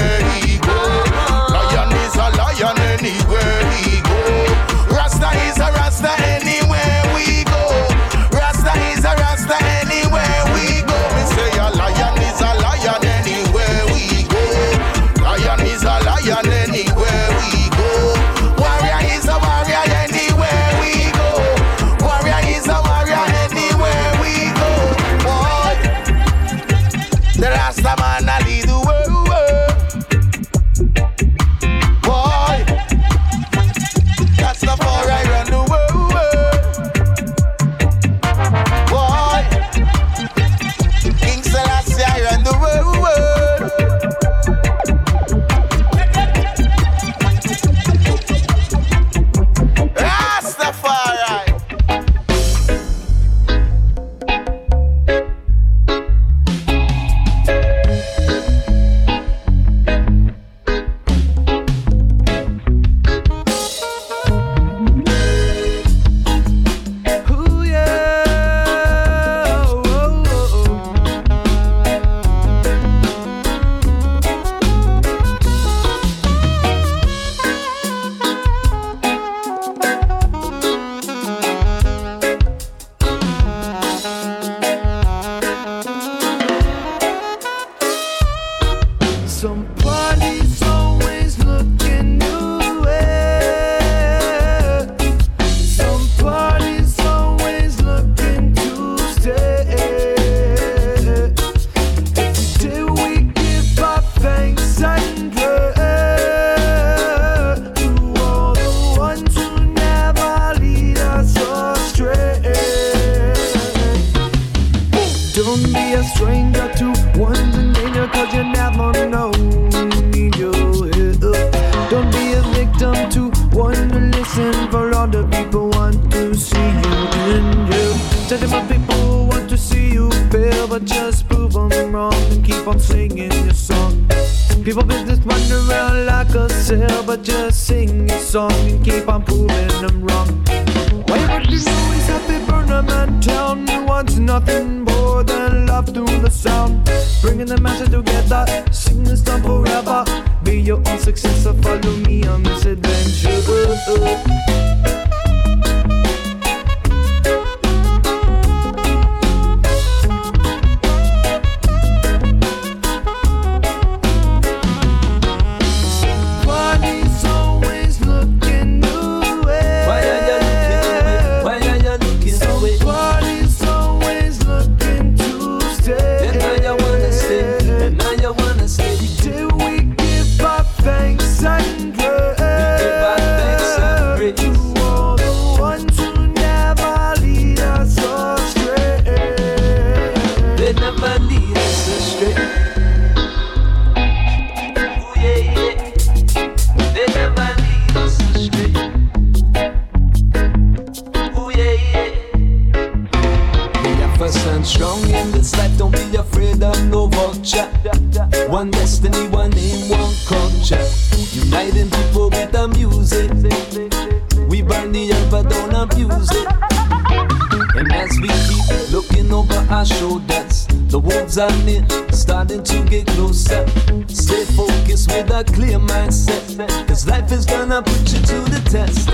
[219.75, 220.55] I show that
[220.89, 223.67] The wolves are near, starting to get closer.
[224.07, 226.87] Stay focused with a clear mindset.
[226.87, 229.09] Cause life is gonna put you to the test.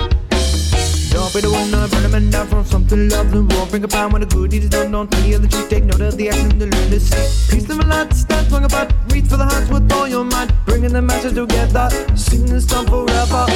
[1.15, 3.41] Don't be the one to burn them down from something lovely.
[3.41, 4.93] Won't bring about when the good done.
[4.93, 5.71] Don't tell the other truth.
[5.71, 6.91] Take note of the action to learn.
[6.91, 8.93] Peace, live a lot, start talking about.
[9.11, 10.53] Reach for the hearts with all your might.
[10.67, 11.89] Bringing the message together.
[12.15, 13.47] Sing this song forever.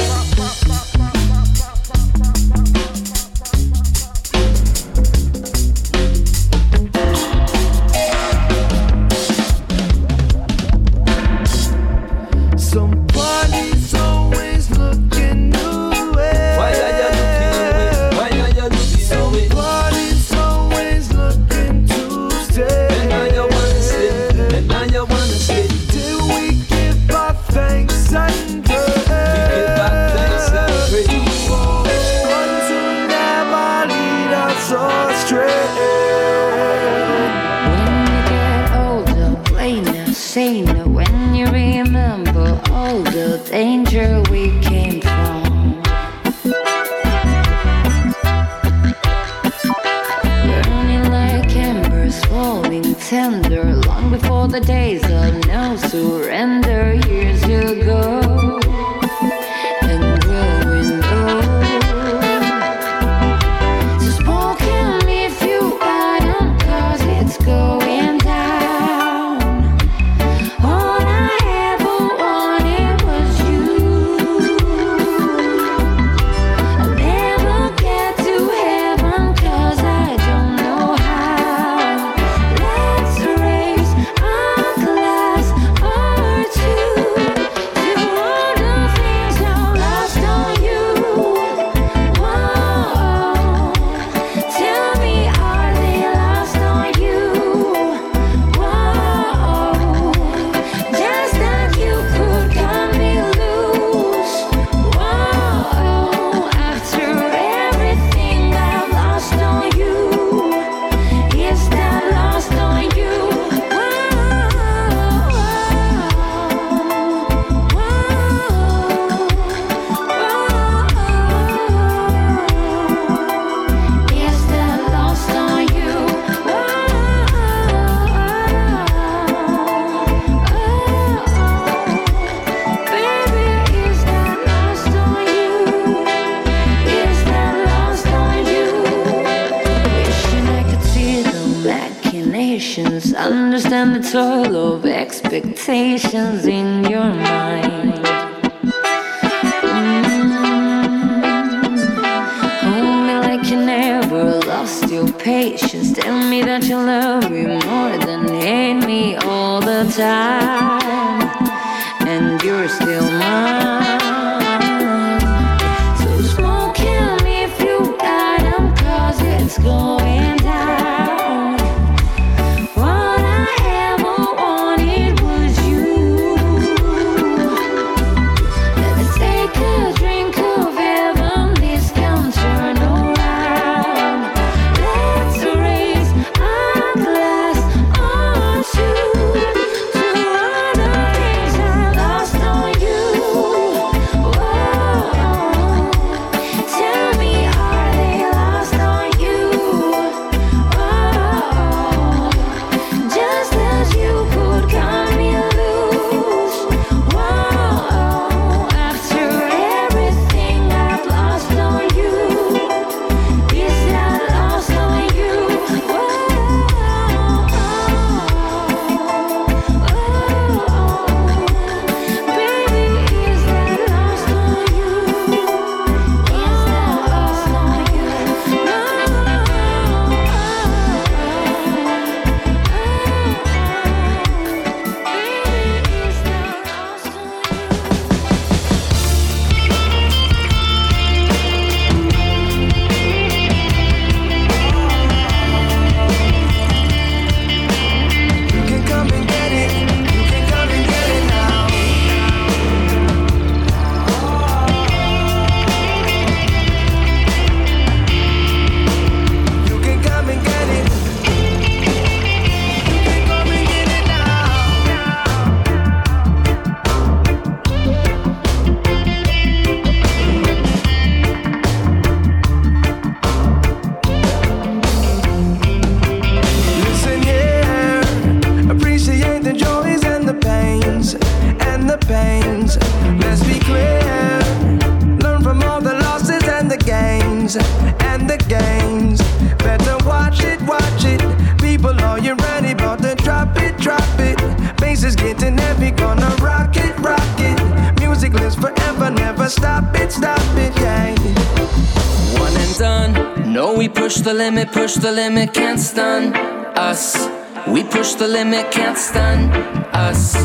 [304.75, 306.35] push the limit, can't stun
[306.75, 307.29] us.
[307.65, 309.49] We push the limit, can't stun
[309.93, 310.35] us.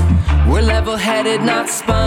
[0.48, 1.99] We're level headed, not spun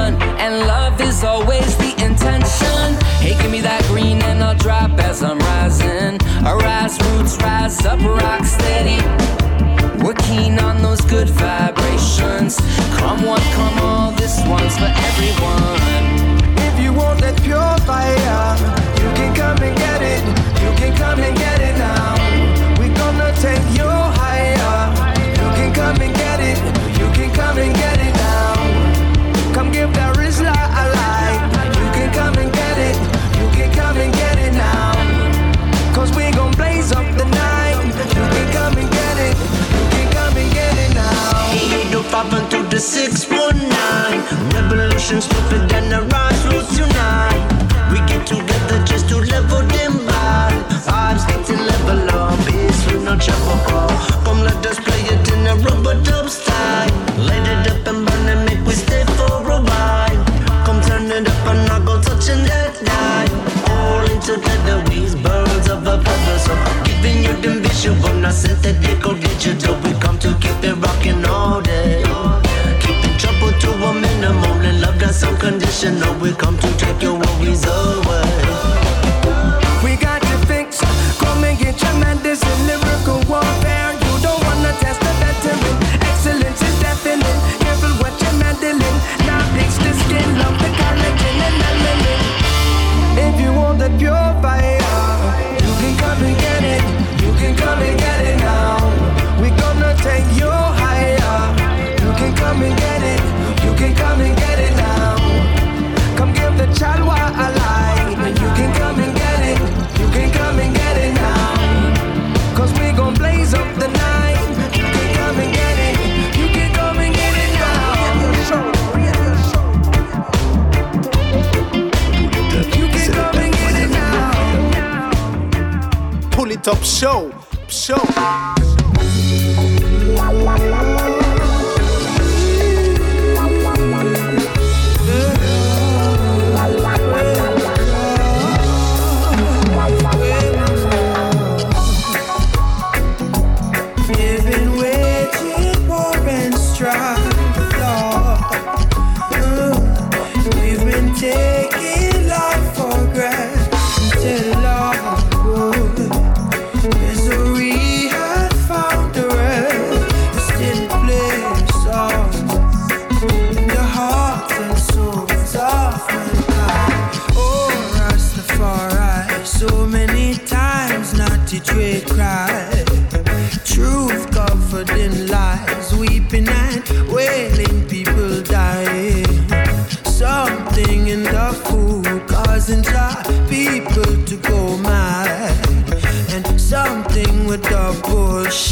[126.68, 127.32] up show,
[127.68, 128.63] show.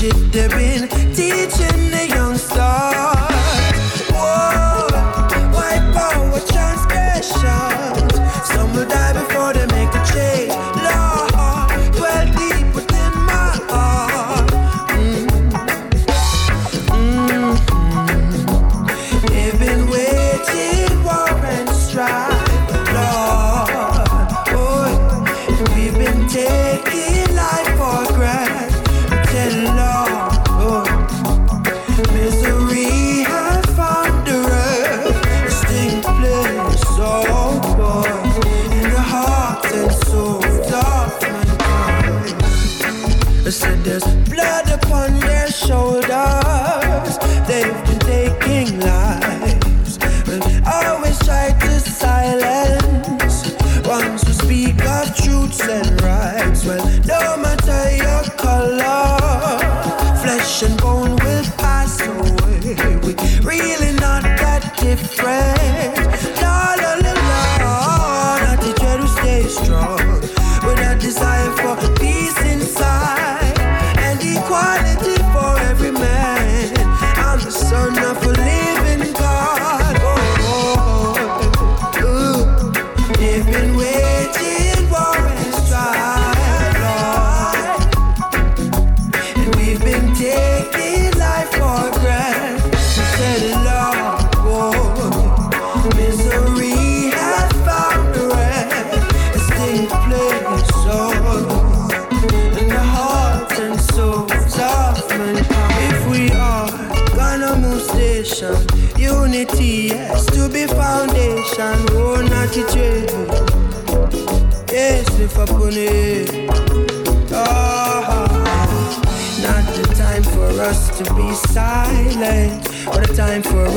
[0.01, 0.70] shit they been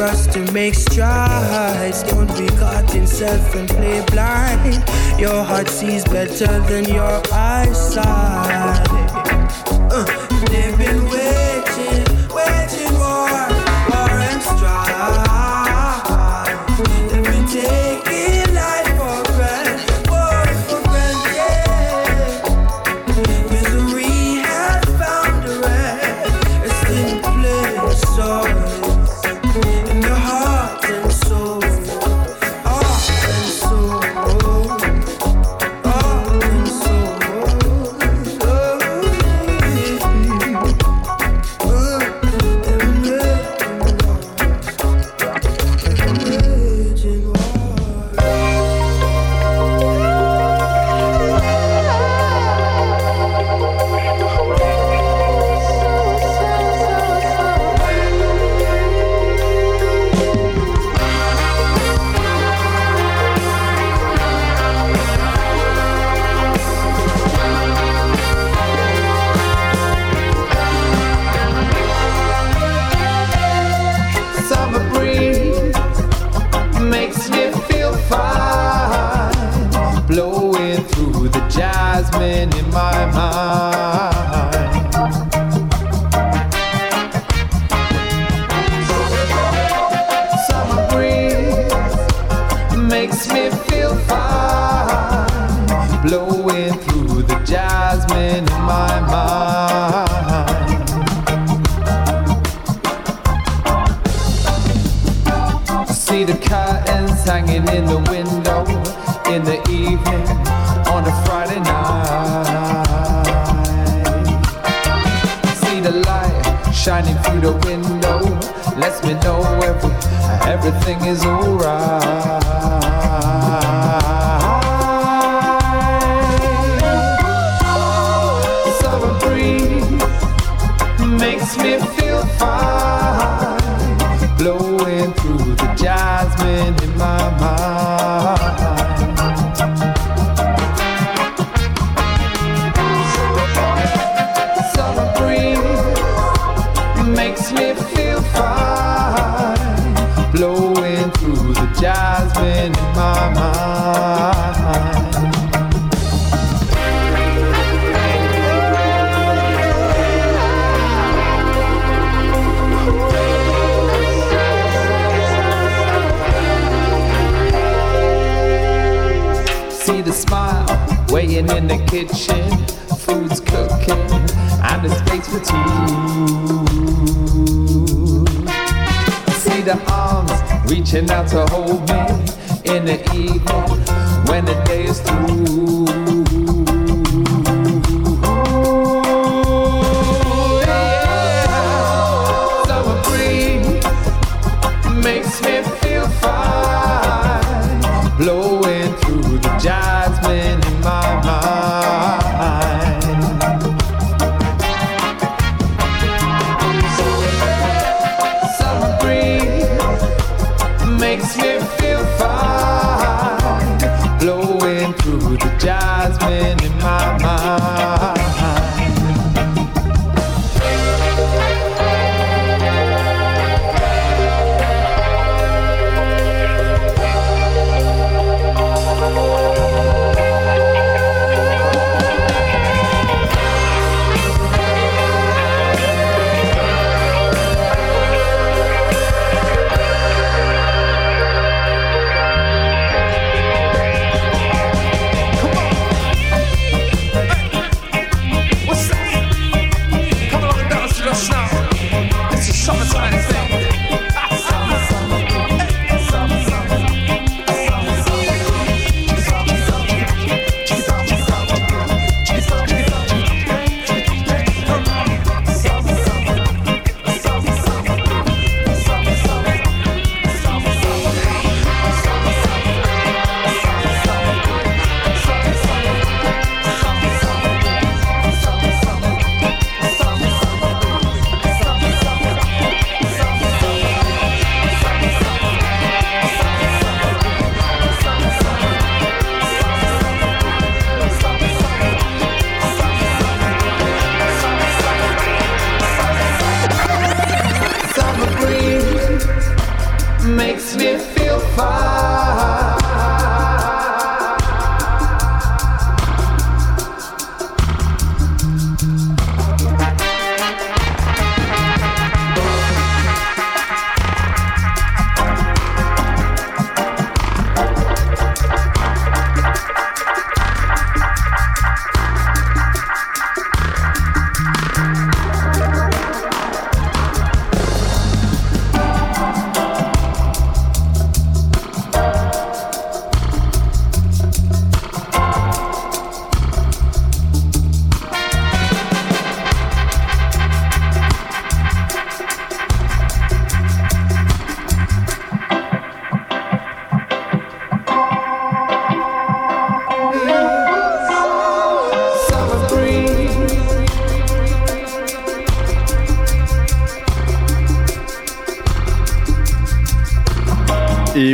[0.04, 2.02] us to make strides.
[2.02, 4.84] Don't be caught in self and play blind.
[5.18, 8.83] Your heart sees better than your eyesight.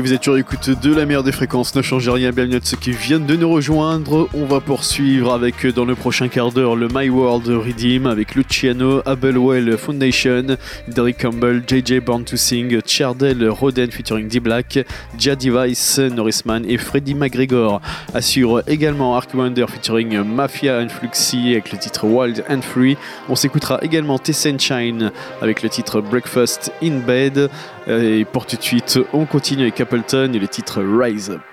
[0.03, 2.79] Vous êtes toujours l'écoute de la meilleure des fréquences, ne changez rien, bienvenue à ceux
[2.79, 4.31] qui viennent de nous rejoindre.
[4.33, 8.35] On va poursuivre avec, euh, dans le prochain quart d'heure, le My World Redeem avec
[8.35, 10.57] Luciano, Abelwell Foundation,
[10.89, 14.87] Derek Campbell, JJ Born to Sing, Chardel Roden featuring D-Black,
[15.19, 17.83] Jadi Weiss, Norrisman et Freddy McGregor.
[18.15, 22.97] Assure également Ark Wonder featuring Mafia and Fluxy avec le titre Wild and Free.
[23.29, 25.13] On s'écoutera également T-Sunshine
[25.43, 27.51] avec le titre Breakfast in Bed.
[27.87, 31.50] Et pour tout de suite, on continue avec Appleton et le titre Rise Up.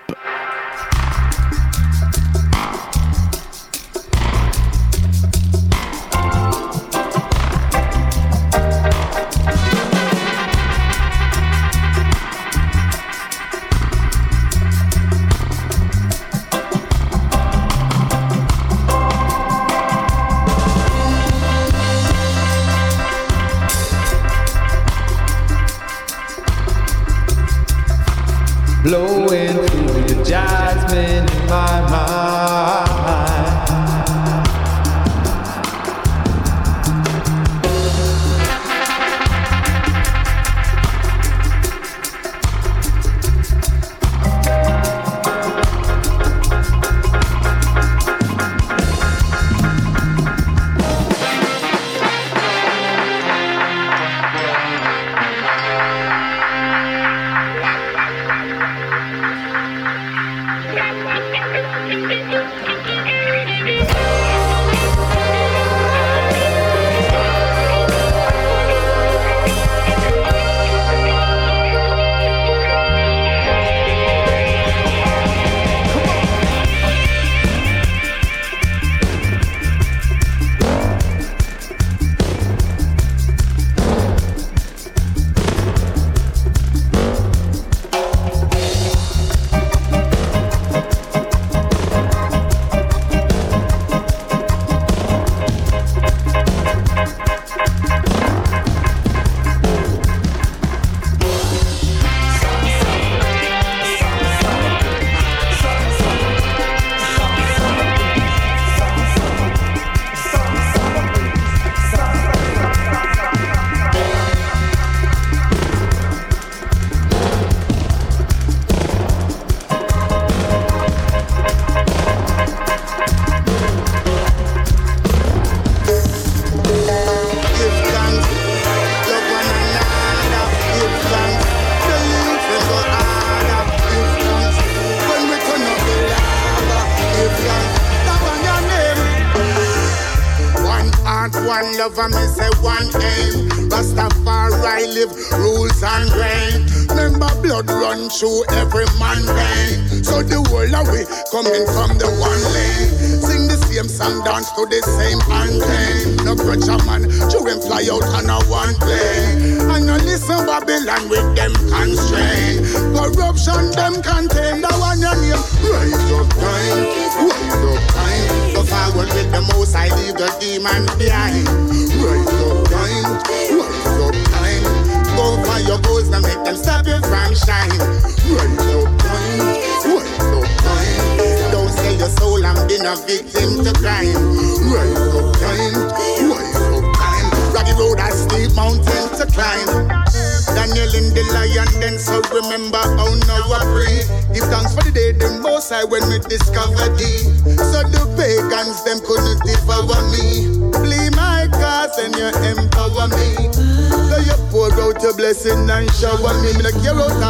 [205.78, 206.50] and shower me.
[206.56, 207.27] Me no care out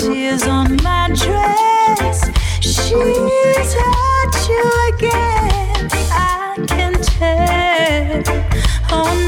[0.00, 2.30] tears on my dress.
[2.60, 5.29] She's hurt you again.
[8.92, 9.19] Oh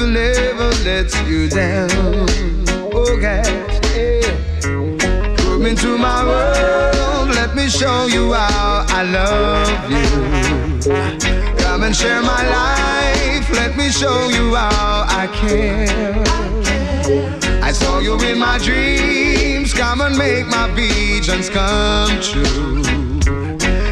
[0.00, 1.90] love never let you down.
[2.94, 3.42] Oh, yeah.
[5.38, 10.92] Come into my world, let me show you how I love you.
[11.64, 16.22] Come and share my life, let me show you how I care.
[17.62, 22.82] I saw you in my dreams, come and make my visions come true.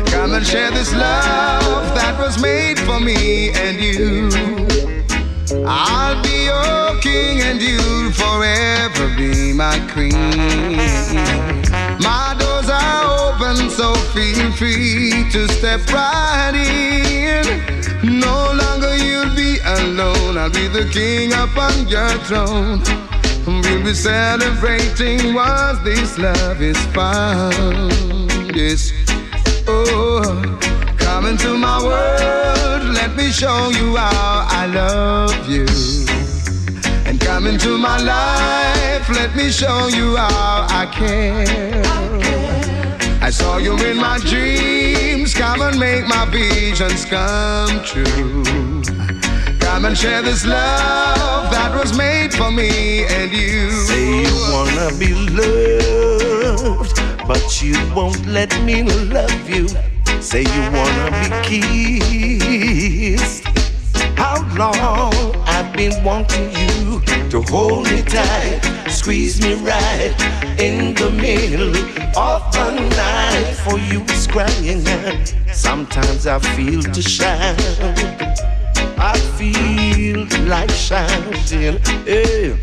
[0.07, 4.96] Come and share this love that was made for me and you.
[5.65, 10.13] I'll be your king and you'll forever be my queen.
[12.01, 17.47] My doors are open, so feel free to step right in.
[18.21, 22.83] No longer you'll be alone, I'll be the king upon your throne.
[23.47, 28.55] We'll be celebrating once this love is found.
[28.55, 28.93] Yes.
[29.69, 30.06] Oh,
[31.27, 35.67] come into my world, let me show you how I love you.
[37.05, 41.83] And come into my life, let me show you how I care.
[43.21, 48.45] I saw you in my dreams, come and make my visions come true.
[49.59, 53.73] Come and share this love that was made for me and you.
[53.73, 56.95] Say you wanna be loved,
[57.27, 59.67] but you won't let me love you.
[60.27, 61.29] Say you wanna be
[63.17, 63.45] kissed.
[64.19, 65.15] How long
[65.47, 67.01] I've been wanting you
[67.31, 70.13] to hold me tight, squeeze me right
[70.59, 71.77] in the middle
[72.19, 73.55] of the night.
[73.63, 74.85] For you is crying.
[75.53, 78.56] Sometimes I feel to shout.
[78.99, 81.79] I feel like shouting.
[82.05, 82.59] Hey.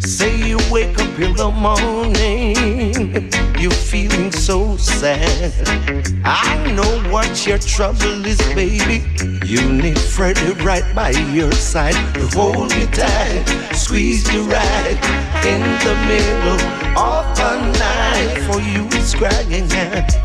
[0.00, 5.52] Say you wake up in the morning, you're feeling so sad.
[6.24, 9.02] I know what your trouble is, baby.
[9.46, 11.94] You need Freddie right by your side
[12.34, 14.98] hold you tight, squeeze you right
[15.44, 16.60] in the middle
[16.98, 18.44] of the night.
[18.46, 19.68] For you, it's crying.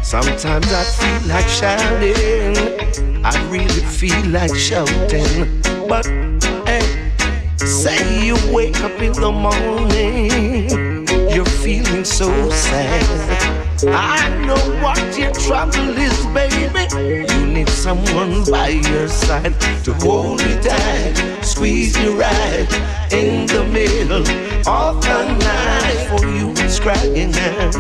[0.04, 3.00] Sometimes I feel like shouting.
[3.24, 5.39] I really feel like shouting,
[5.88, 6.06] but
[6.68, 6.86] hey.
[7.58, 13.60] Say you wake up in the morning, you're feeling so sad.
[13.88, 16.88] I know what your trouble is, baby.
[17.32, 22.68] You need someone by your side to hold you tight, squeeze you right
[23.12, 24.24] in the middle
[24.68, 26.08] of the night.
[26.10, 27.74] For you, it's crying out,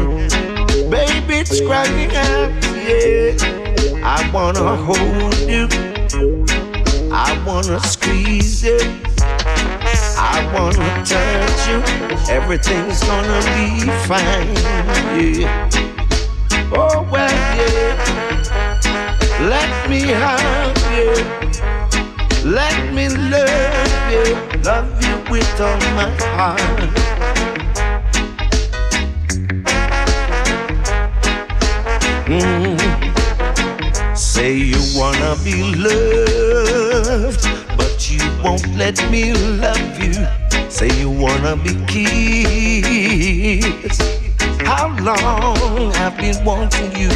[0.89, 2.51] baby, it's crying out,
[2.85, 4.05] yeah.
[4.05, 5.67] I wanna hold you,
[7.11, 8.77] I wanna squeeze you.
[10.17, 11.81] I wanna touch you.
[12.33, 14.53] Everything's gonna be fine.
[15.19, 15.69] Yeah.
[16.71, 18.29] Oh well, yeah.
[19.41, 21.13] Let me have you.
[22.49, 24.61] Let me love you.
[24.63, 26.59] Love you with all my heart.
[32.27, 33.08] Mm.
[34.29, 37.43] Say you wanna be loved
[37.75, 40.13] but you won't let me love you.
[40.69, 44.03] Say you wanna be kissed.
[44.61, 47.09] How long I've been wanting you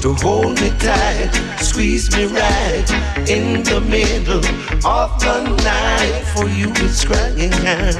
[0.00, 1.30] to hold me tight,
[1.60, 2.90] squeeze me right
[3.30, 4.44] in the middle
[4.84, 6.24] of the night.
[6.34, 7.94] For you it's crying out.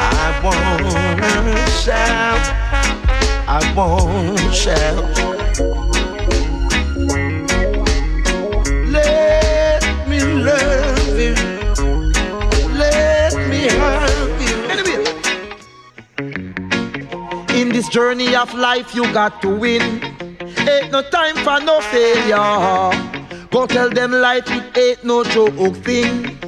[0.00, 2.50] I wanna shout,
[3.46, 5.91] I wanna shout.
[17.92, 19.82] Journey of life, you got to win.
[20.66, 23.46] Ain't no time for no failure.
[23.50, 26.38] Go tell them life it ain't no joke thing.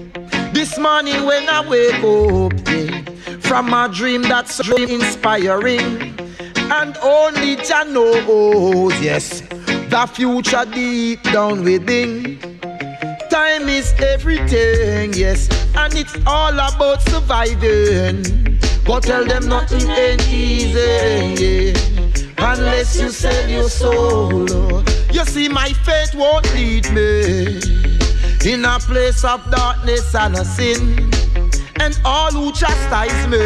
[0.54, 6.18] This morning when I wake up, yeah, from a dream that's so inspiring,
[6.56, 12.38] and only Jah knows, yes, the future deep down within.
[13.28, 18.43] Time is everything, yes, and it's all about surviving.
[18.84, 20.78] Go tell them nothing ain't easy,
[21.42, 22.24] yeah.
[22.38, 24.46] Unless you sell your soul.
[24.50, 24.84] oh.
[25.10, 27.60] You see, my faith won't lead me
[28.44, 31.10] in a place of darkness and a sin.
[31.80, 33.38] And all who chastise me.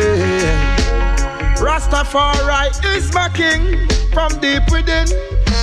[1.62, 5.06] Rastafari is my king from deep within.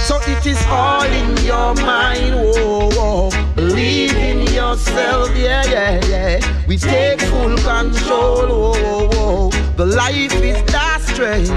[0.08, 2.36] So it is all in your mind.
[2.36, 3.30] Whoa.
[3.56, 6.66] Believe in yourself, yeah, yeah, yeah.
[6.68, 8.48] We take full control.
[8.48, 9.55] Whoa, whoa.
[9.76, 11.50] The life is that strength,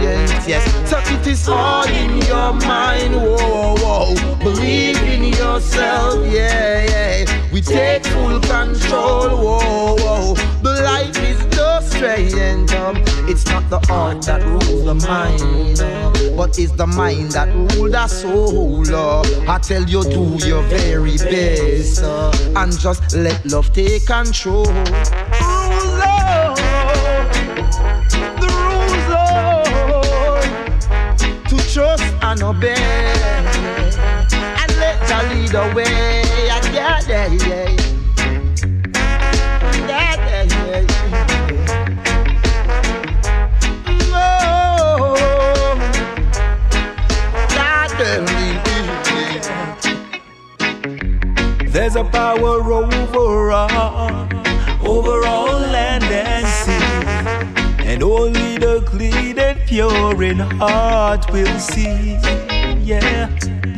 [0.49, 0.65] yes.
[0.91, 3.15] So it is all in your mind.
[3.15, 4.15] Whoa, whoa.
[4.43, 6.85] Believe in yourself, yeah,
[7.25, 7.53] yeah.
[7.53, 9.29] We take full control.
[9.31, 10.35] Whoa, whoa.
[10.65, 12.75] The life is no strength.
[12.75, 12.97] Um,
[13.29, 17.93] it's not the heart that rules the mind, uh, but it's the mind that rules
[17.93, 18.95] the soul.
[18.95, 19.23] uh.
[19.49, 24.67] I tell you, do your very best uh, and just let love take control.
[31.79, 32.75] Trust and obey
[34.61, 36.25] and let the lead the way.
[36.45, 37.71] Yeah, yeah, yeah, yeah.
[39.87, 41.39] Yeah, yeah, yeah.
[44.13, 45.15] Oh,
[51.73, 54.38] There's a power over all,
[57.99, 62.17] and only the clean and pure in heart will see.
[62.81, 63.29] Yeah,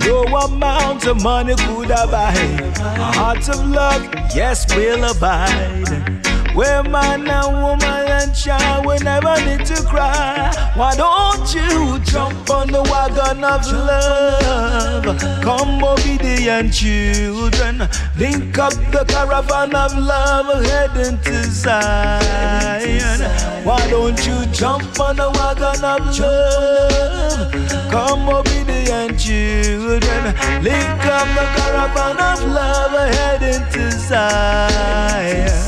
[0.05, 2.77] no amount of money could abide.
[2.81, 4.03] A heart of love,
[4.35, 6.40] yes, will abide.
[6.55, 10.53] Where man and woman and child will never need to cry.
[10.75, 15.21] Why don't you jump on the wagon of love?
[15.43, 23.21] Come, obedient children, link up the caravan of love heading to Zion.
[23.65, 27.91] Why don't you jump on the wagon of love?
[27.91, 35.61] Come, obedient children, link up the caravan of love heading to Zion.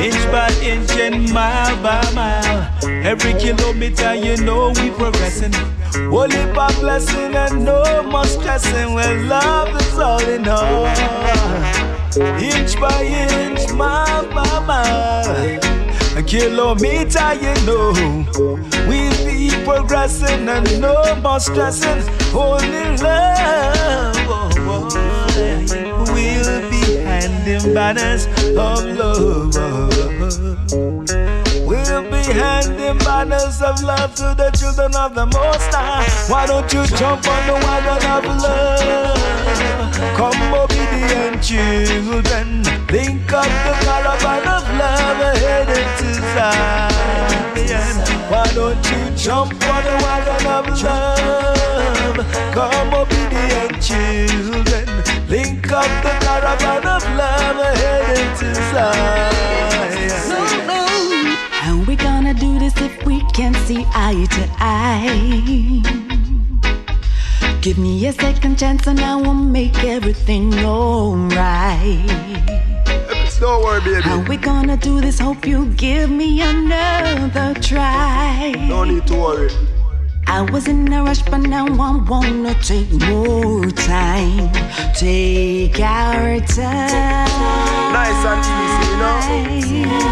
[0.00, 2.68] Inch by inch and mile by mile.
[3.04, 5.52] Every kilometer, you know we progressing.
[6.08, 8.94] Holy by blessing and no more stressing.
[8.94, 10.86] When love is all in all.
[12.40, 15.60] inch by inch, my, my, my.
[16.16, 17.92] A kilometer, you know,
[18.88, 22.02] we'll be progressing and no more stressing.
[22.34, 24.59] Only love, oh.
[27.60, 29.54] Handing banners of love.
[31.66, 36.06] We'll be handing banners of love to the children of the Most High.
[36.28, 39.18] Why don't you jump on the wagon of love?
[40.16, 46.90] Come obedient children, link up the caravan of love headed to Zion.
[48.30, 52.16] Why don't you jump on the wagon of love?
[52.54, 54.86] Come obedient children,
[55.30, 59.30] link up the caravan of love headed to Zion.
[61.52, 65.82] How we gonna do this if we can't see eye to eye?
[67.60, 72.08] Give me a second chance and I will make everything alright.
[73.38, 74.02] Don't worry, baby.
[74.02, 75.20] How we gonna do this?
[75.20, 78.52] Hope you give me another try.
[78.68, 79.50] No need to worry.
[80.32, 84.52] I was in a rush, but now I wanna take more time.
[84.94, 87.28] Take our time.
[87.92, 88.86] Nice and easy,
[89.74, 90.06] you know.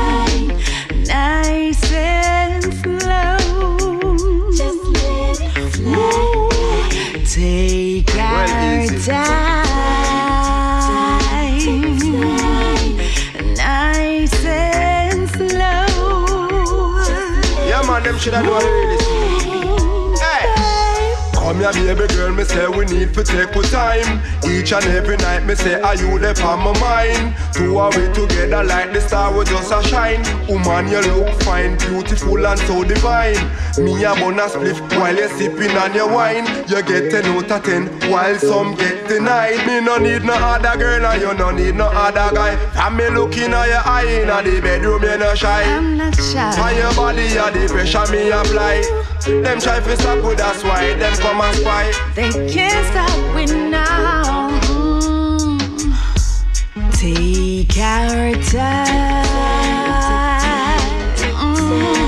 [1.07, 3.39] Nice and slow.
[4.59, 6.51] Just let it flow.
[7.25, 9.69] Take our time.
[13.55, 15.87] Nice and slow.
[17.69, 18.88] Yeah, man, them should have done really.
[21.59, 22.33] Come here, baby girl.
[22.33, 24.23] Me say we need to take our time.
[24.47, 27.35] Each and every night, me say, are you there on my mind?
[27.53, 30.23] Two are we together like the star we just a shine.
[30.47, 33.35] Woman, you look fine, beautiful and so divine.
[33.77, 36.47] Me a bun a spliff while you're sipping on your wine.
[36.69, 39.67] You get ten out of ten, while some get denied.
[39.67, 42.55] Me no need no other girl, and you no need no other guy.
[42.87, 45.65] And me looking at your eye in the bedroom, you no shy.
[45.65, 46.55] I'm not shy.
[46.63, 49.08] On your body, you the pressure me apply.
[49.29, 51.93] Them try to stop with that's why them come and spy.
[52.15, 54.59] They can't stop it now.
[54.63, 55.59] Mm.
[56.99, 59.29] Take our time.
[61.37, 62.08] Mm.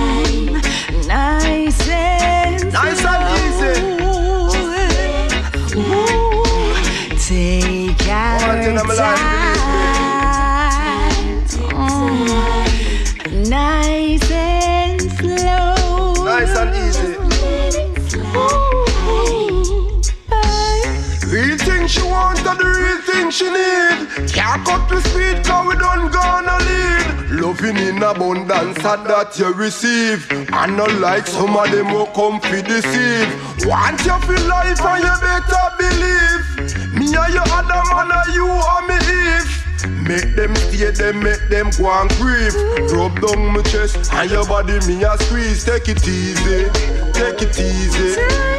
[23.31, 24.31] She need.
[24.33, 27.31] Can't cut the speed cause we don't gonna lead.
[27.41, 30.31] Loving in abundance and that you receive.
[30.31, 33.31] And not like some of them who come for deceive.
[33.67, 36.95] Want you feel life and you better believe.
[36.95, 39.61] Me and your other man and you and me Eve.
[40.07, 42.55] Make them stay, them make them go and grieve.
[42.91, 45.65] Rub down my chest and your body me a squeeze.
[45.65, 46.69] Take it easy,
[47.13, 48.17] take it easy,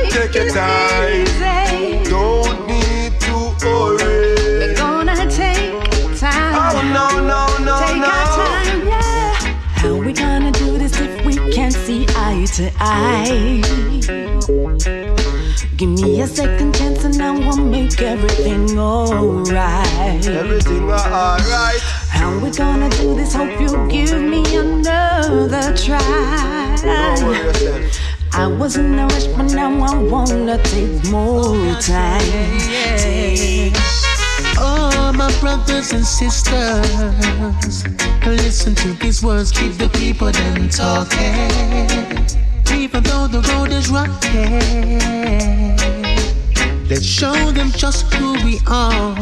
[0.09, 1.25] take your time.
[2.05, 4.00] Don't need to hurry.
[12.53, 13.61] To eye?
[15.77, 20.27] Give me a second chance and I will make everything alright.
[20.27, 21.79] Everything alright.
[22.09, 23.33] How we gonna do this?
[23.33, 26.75] Hope you give me another try.
[26.81, 27.99] Don't worry yourself.
[28.33, 32.59] I was in a rush, but now I wanna take more time.
[32.97, 33.80] Take
[35.13, 37.83] My brothers and sisters,
[38.25, 41.51] listen to these words, keep the people them talking.
[42.73, 44.97] Even though the road is rocky,
[46.89, 49.15] let's show them just who we are.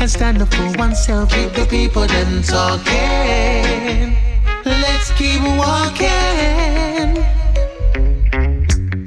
[0.00, 4.16] And stand up for oneself, keep the people them talking.
[4.64, 6.89] Let's keep walking.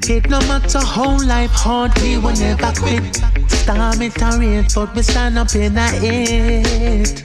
[0.06, 3.16] It no matter how life hard, we will never quit.
[3.48, 7.22] Storm it or rain, but we stand up in a it.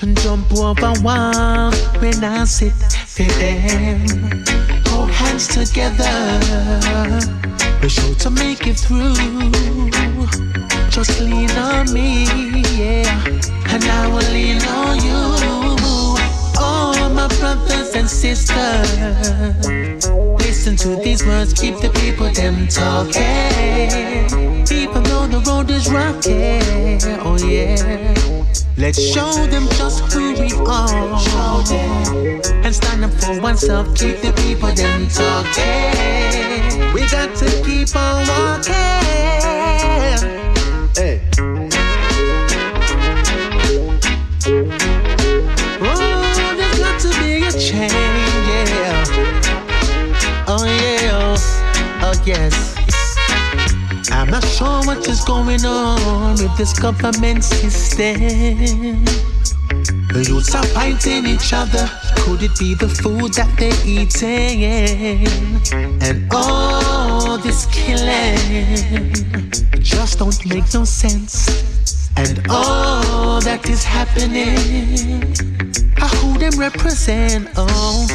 [0.00, 4.44] And jump over one when I sit for them.
[4.86, 6.40] Hold hands together.
[7.82, 9.14] We're sure to make it through.
[10.88, 12.24] Just lean on me,
[12.80, 13.24] yeah.
[13.68, 15.36] And I will lean on you.
[16.56, 19.50] Oh, my brothers and sisters.
[20.70, 23.22] Listen to these words, keep the people them talking.
[24.70, 26.60] Even though the road is rocky,
[27.24, 28.14] oh yeah.
[28.76, 31.16] Let's show them just who we are.
[32.64, 36.94] And stand up for oneself, keep the people them talking.
[36.94, 39.59] We got to keep on walking.
[54.60, 59.04] Sure what is going on with this government system.
[60.12, 61.88] The youths are fighting each other.
[62.16, 64.64] Could it be the food that they're eating?
[66.02, 71.48] And all this killing just don't make no sense.
[72.16, 75.32] And all that is happening,
[75.96, 77.48] I who them represent.
[77.56, 78.06] Oh,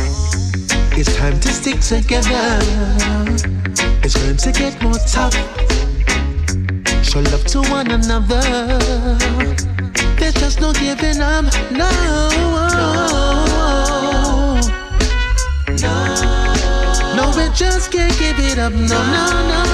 [0.91, 3.64] it's time to stick together.
[4.06, 5.34] It's going to get more tough.
[7.03, 8.40] Show love to one another.
[10.19, 11.45] There's just no giving up.
[11.72, 11.90] No.
[15.72, 15.99] No.
[17.15, 18.73] No, we just can't give it up.
[18.73, 19.65] No, no, no.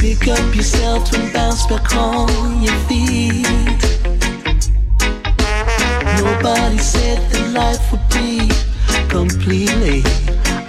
[0.00, 3.46] Pick up yourself and bounce back on your feet.
[6.18, 8.67] Nobody said that life would be
[9.08, 10.02] completely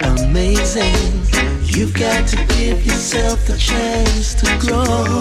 [0.00, 0.94] amazing.
[1.62, 5.20] You've got to give yourself the chance to grow.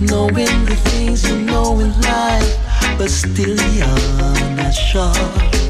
[0.00, 2.56] Knowing the things you know in life,
[2.98, 5.61] but still you're not sure.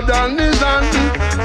[0.00, 0.86] Blood on his hand.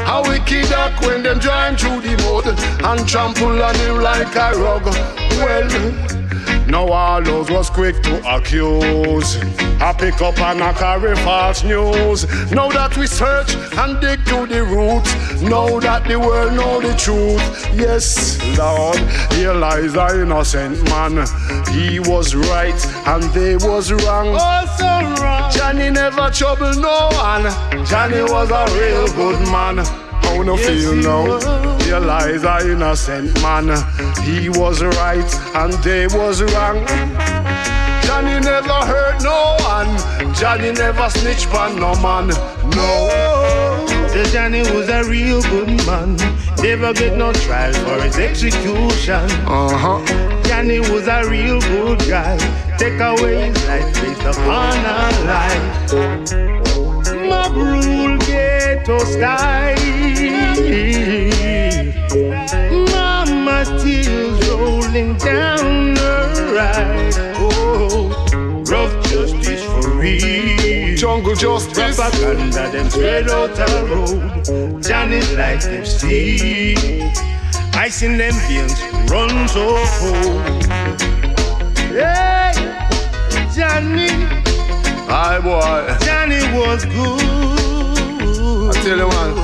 [0.05, 2.47] How wicked that when them drive through the mud
[2.83, 4.85] and trample on him like a rug.
[5.39, 6.13] Well,
[6.67, 9.37] now all those was quick to accuse.
[9.81, 12.25] I pick up and I carry false news.
[12.51, 16.95] Now that we search and dig to the roots, now that the world know the
[16.95, 17.41] truth.
[17.73, 18.97] Yes, Lord,
[19.33, 21.25] here lies the innocent man.
[21.71, 24.35] He was right and they was wrong.
[24.39, 25.51] Oh, so wrong.
[25.51, 27.45] Johnny never troubled no one.
[27.85, 29.77] Johnny was a real good man.
[30.23, 31.27] How no Yes, feel he now?
[31.27, 31.83] was.
[31.85, 33.67] Here lies a innocent man.
[34.23, 36.85] He was right and they was wrong.
[38.05, 39.91] Johnny never hurt no one.
[40.35, 42.27] Johnny never snitch on no man.
[42.75, 42.89] No.
[44.13, 46.15] The Johnny was a real good man.
[46.61, 49.25] Never get no trial for his execution.
[49.47, 49.99] Uh huh.
[50.43, 52.37] Johnny was a real good guy.
[52.77, 55.61] Take away his life based upon a lie.
[57.27, 59.77] Mob rule ghetto style.
[62.91, 67.17] Mama tears rolling down her eyes.
[67.37, 68.09] Oh,
[68.67, 70.95] rough justice for real.
[70.97, 71.95] Jungle justice.
[71.95, 74.81] Propaganda them spread out the road.
[74.83, 76.75] Johnny's like them see.
[77.75, 81.22] I seen them veins run so cold.
[81.93, 82.53] Hey,
[83.55, 84.09] Johnny.
[85.05, 85.95] Hi boy.
[86.03, 87.21] Johnny was good.
[88.69, 89.35] I tell you one.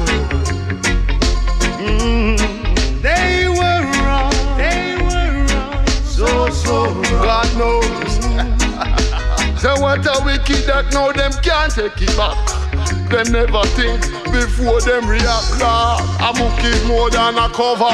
[1.77, 2.37] Mm,
[3.03, 4.33] they were wrong.
[4.57, 5.85] They were wrong.
[6.05, 7.03] So, so wrong.
[7.21, 8.13] God knows.
[9.61, 12.35] so what a wicked that now them can't take it back.
[13.11, 14.01] Them never think
[14.33, 15.59] before them react.
[15.61, 17.93] Lord, a book is more than a cover.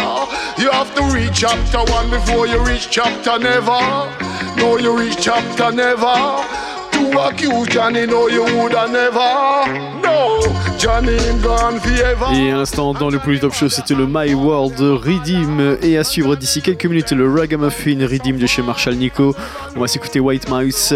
[0.57, 4.24] You have to read chapter one before you reach chapter never.
[4.57, 6.43] No, you reach chapter never.
[6.91, 9.67] To accuse Johnny, no, you woulda never.
[10.01, 10.39] No,
[10.77, 12.27] Johnny him gone forever.
[12.33, 15.77] Et à l'instant, dans le Polytop Show, c'était le My World Redeem.
[15.81, 19.35] Et à suivre d'ici quelques minutes, le Ragamuffin Redeem de chez Marshall Nico.
[19.75, 20.93] On va s'écouter White Mouse,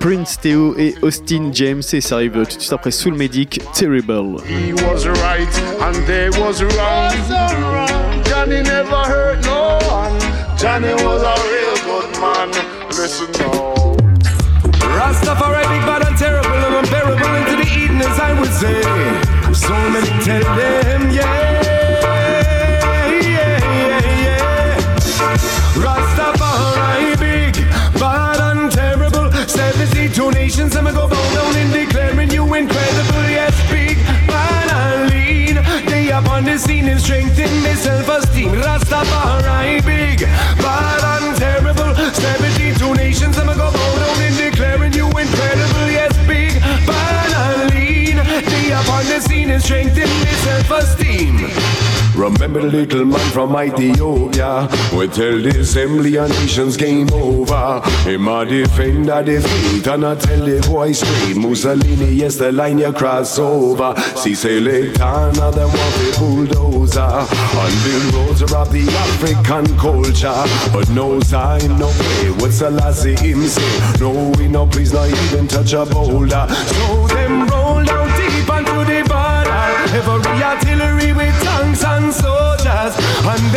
[0.00, 1.82] Prince Theo et Austin James.
[1.92, 4.36] Et ça arrive tout de suite après Soul Medic, Terrible.
[4.46, 7.12] He was right and they was wrong.
[8.24, 10.12] Johnny never hurt no one.
[10.56, 11.63] Johnny was a
[13.04, 13.96] personal.
[14.96, 18.80] Rastafari, big bad and terrible and unbearable into the Eden as I would say.
[19.52, 21.33] So many tell them, yeah.
[52.24, 54.66] Remember the little man from Ethiopia.
[54.96, 57.82] We tell the assembly of nations game over.
[58.08, 62.94] Him a defender faith and I tell the boy straight Mussolini yes the line you
[62.94, 63.94] cross over.
[64.16, 70.44] See select another one the bulldozer And build roads around the African culture.
[70.72, 75.10] But no sign no way what's the last him say No we no please not
[75.10, 76.46] even touch a boulder.
[76.48, 77.13] So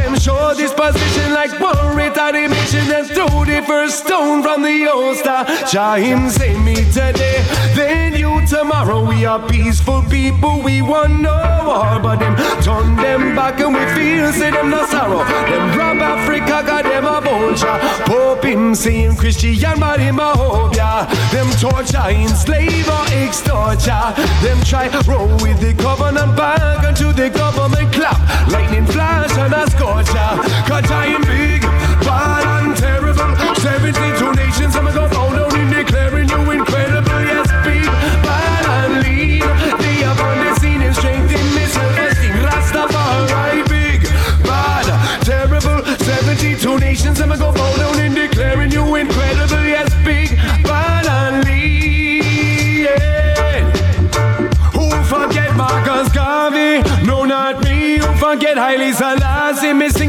[0.02, 5.46] them show disposition like one retarded mission And throw the first stone from the holster
[5.72, 7.44] Jah him send me today
[7.76, 9.06] Then you tomorrow.
[9.06, 11.36] We are peaceful people We want no
[11.66, 12.00] war.
[12.00, 15.24] But them turn them back and we feel Say them no sorrow.
[15.50, 17.80] Them rob Africa Got them a vulture.
[18.06, 24.60] Pope him saying Christian But him a hobia Them torture enslave or extort ya Them
[24.64, 28.18] try roll with the covenant back Until the government clap.
[28.52, 31.27] Lightning flash and a scorcher Cause I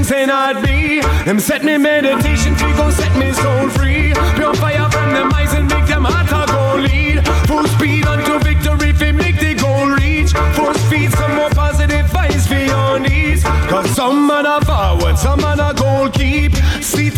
[0.09, 1.01] say not me.
[1.27, 4.15] Them set me meditation free, go set me soul free.
[4.37, 7.17] Pure fire from them eyes and make them heart a go lead.
[7.47, 10.33] Full speed unto victory, fi make the goal reach.
[10.57, 13.43] Force feed some more positive vibes for your needs.
[13.71, 16.53] Cause some man a forward, some man a goal keep.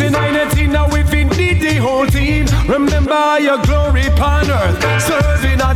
[0.00, 2.46] In 19 now if you need the whole team.
[2.66, 4.80] Remember your glory upon earth,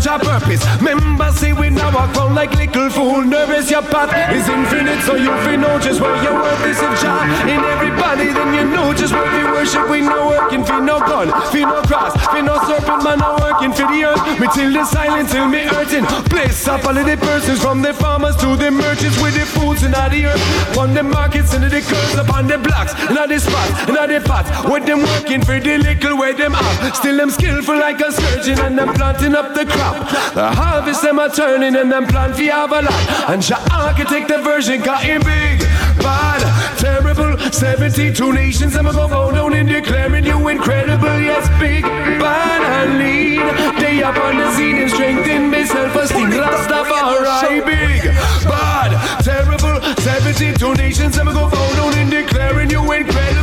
[0.04, 0.64] serving a purpose.
[0.80, 3.22] Remember say we now walk crown like little fool.
[3.22, 7.00] Nervous your path is infinite, so you feel know just where your worth is if
[7.00, 8.28] Jah in everybody.
[8.32, 9.88] Then you know just where we worship.
[9.88, 13.18] We no working for no gun, for no cross, for no serpent man.
[13.18, 14.40] No working for the earth.
[14.40, 16.04] Me till the silence, till me hurting.
[16.28, 19.82] Bless up all of the persons from the farmers to the merchants with the foods
[19.82, 20.78] in the earth.
[20.78, 24.08] On the markets and the curves upon the blocks, and all the spots, and all
[24.08, 24.50] the pots.
[24.68, 26.94] With them working for the little where them up.
[26.94, 29.93] Still them skillful like a surgeon and them planting up the crop.
[30.34, 33.30] The harvest them are turning and them plant for have a lot.
[33.30, 35.60] And your architect the version got him big,
[35.98, 36.42] bad,
[36.78, 37.38] terrible.
[37.52, 41.18] 72 nations, I'ma go bow down and declaring you incredible.
[41.20, 43.44] Yes, big, bad and lean.
[43.80, 46.30] They up on the scene and strengthen me self-esteem.
[46.30, 48.02] Rastafari, big,
[48.44, 49.80] bad, terrible.
[50.02, 53.33] 72 nations, I'ma go bow down and declaring you incredible.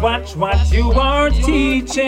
[0.00, 1.98] Watch what you are teaching.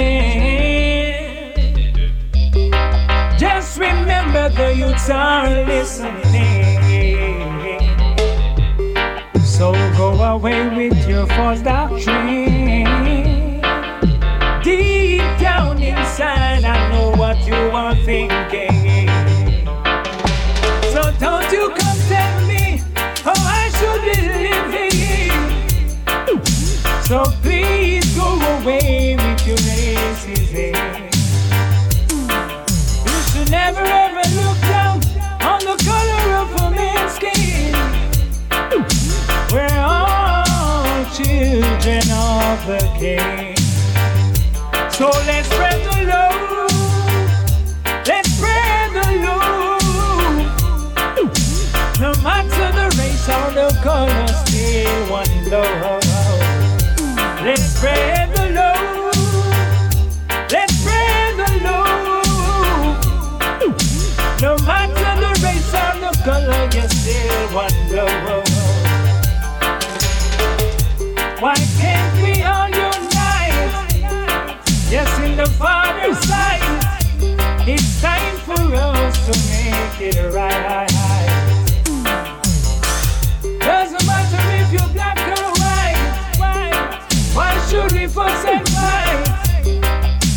[3.39, 6.21] Just remember the youths are listening.
[9.43, 13.61] So go away with your false doctrine.
[14.62, 19.09] Deep down inside, I know what you are thinking.
[20.93, 22.81] So don't you come tell me
[23.25, 25.01] how I should be living.
[27.03, 27.25] So
[42.51, 43.55] of the King.
[44.90, 46.72] So let's spread the love.
[48.05, 49.82] Let's spread the love.
[52.01, 56.02] No matter the race or the color, still one love.
[57.44, 59.14] Let's spread the love.
[60.51, 62.98] Let's spread the love.
[64.43, 68.48] No matter the race or the color, you're still one love.
[71.40, 71.55] Why
[79.99, 80.89] make it right.
[83.59, 86.37] Doesn't matter if you're black or white.
[86.39, 87.03] white.
[87.35, 89.29] Why should we fuss and fight?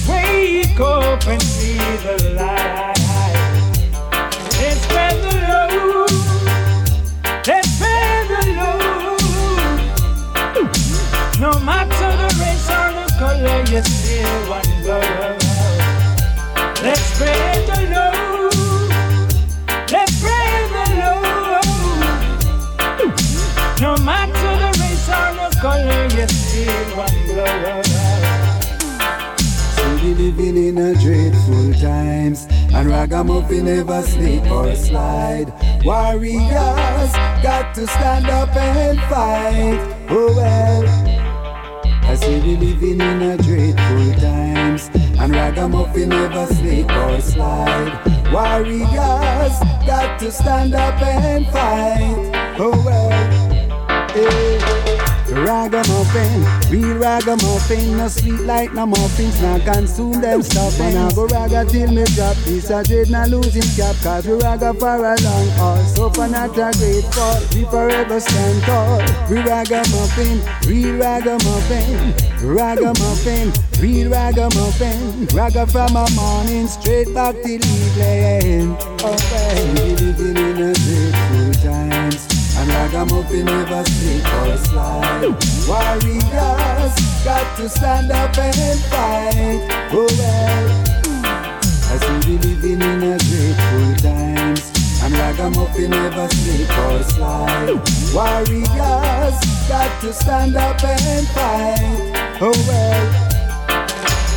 [0.07, 2.93] Wake up and see the light.
[4.59, 6.11] Let's spread the love.
[7.47, 8.81] Let's spread the love.
[11.39, 15.41] No matter the race or the color, you're still one blood.
[16.81, 18.22] Let's spread the love.
[26.63, 27.23] Still one
[30.15, 35.51] living in a dreadful times And ragamuffin never sleep or slide.
[35.83, 37.11] Warriors
[37.41, 39.79] got to stand up and fight.
[40.09, 40.83] Oh well.
[42.03, 47.93] I say we living in a dreadful times And ragamuffin never sleep or slide.
[48.31, 52.55] Warriors got to stand up and fight.
[52.59, 54.09] Oh well.
[54.11, 54.92] Hey.
[55.33, 60.79] Ragamuffin, real ragamuffin, no sweet like no muffins, now consume them stuff.
[60.79, 64.33] And I go ragga till me drop this, I dread not losing cap, cause we
[64.33, 65.77] ragga for a long haul.
[65.95, 68.99] So for not a great fall, we forever stand tall.
[69.29, 73.51] We ragamuffin, real ragamuffin, ragamuffin,
[73.81, 75.27] real ragamuffin.
[75.33, 78.77] Raga from a morning straight back till evening.
[79.01, 79.17] Oh,
[79.73, 82.32] we living in a dreadful times.
[82.63, 85.35] And ragamuffin never sleep or slide
[85.67, 86.95] Warriors
[87.25, 89.67] got to stand up and fight.
[89.91, 90.65] Oh well.
[91.91, 94.71] I see we living in a grateful times.
[95.03, 97.67] And ragamuffin never sleep or slide
[98.15, 99.37] Warriors
[99.67, 102.39] got to stand up and fight.
[102.39, 103.33] Oh well.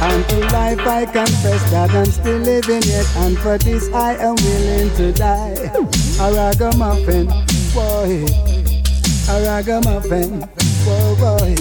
[0.03, 4.35] And to life I confess that I'm still living yet And for this I am
[4.35, 5.55] willing to die.
[6.19, 7.29] A ragamuffin,
[7.77, 8.25] boy.
[9.29, 10.41] A ragamuffin,
[10.85, 11.55] boy, boy.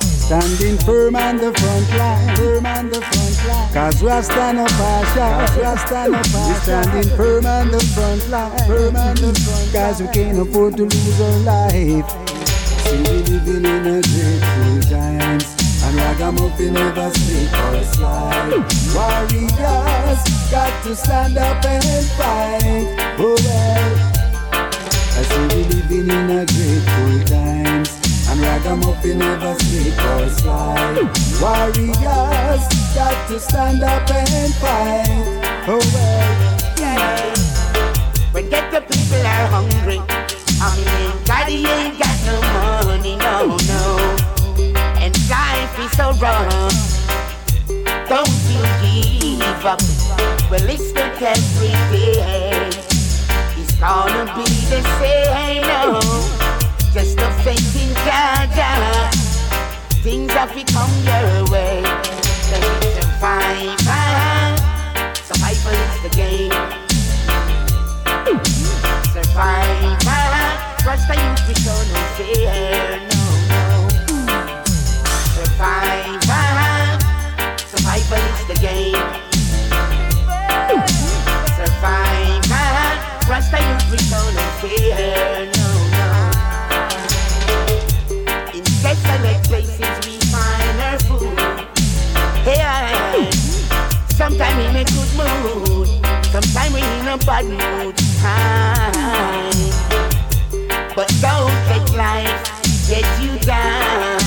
[0.00, 3.72] Standing firm on the front line Firm on the front line.
[3.74, 8.96] Cause Rasta no passion Rasta no passion We standing firm on the front line Firm
[8.96, 12.10] on the front Cause we can't afford to lose our life.
[12.86, 15.44] See we living in a grateful times
[15.84, 18.50] and ragamuffin never sleep or slide.
[18.94, 23.16] Warriors got to stand up and fight.
[23.18, 24.11] Oh well
[25.88, 27.90] living in a grateful times
[28.28, 30.96] And ragamuffin never sleep or slide
[31.40, 32.64] Warriors
[32.94, 35.06] got to stand up and fight
[35.68, 37.34] Oh well Yeah
[38.32, 40.00] When get the people are hungry
[40.64, 44.22] I mean, daddy ain't got no money, no, no
[45.02, 46.72] and life is so rough.
[48.08, 49.80] Don't you give up.
[50.48, 52.91] Well, it's not every day.
[53.82, 55.62] Gonna be the same.
[55.62, 55.98] No,
[56.94, 59.10] just a faith in God.
[60.04, 61.82] Things have to come your way.
[62.46, 63.76] Survival,
[65.24, 66.52] survival is the game.
[69.12, 69.96] Survival,
[70.78, 73.11] trust the youth we show no fear.
[84.62, 84.68] In
[88.80, 91.66] desolate places we find our food.
[92.46, 93.28] Yeah,
[94.10, 95.88] sometimes in a good mood,
[96.30, 97.96] sometimes we in a bad mood.
[98.20, 99.50] Time.
[100.94, 102.42] But don't let life
[102.86, 104.20] get you down.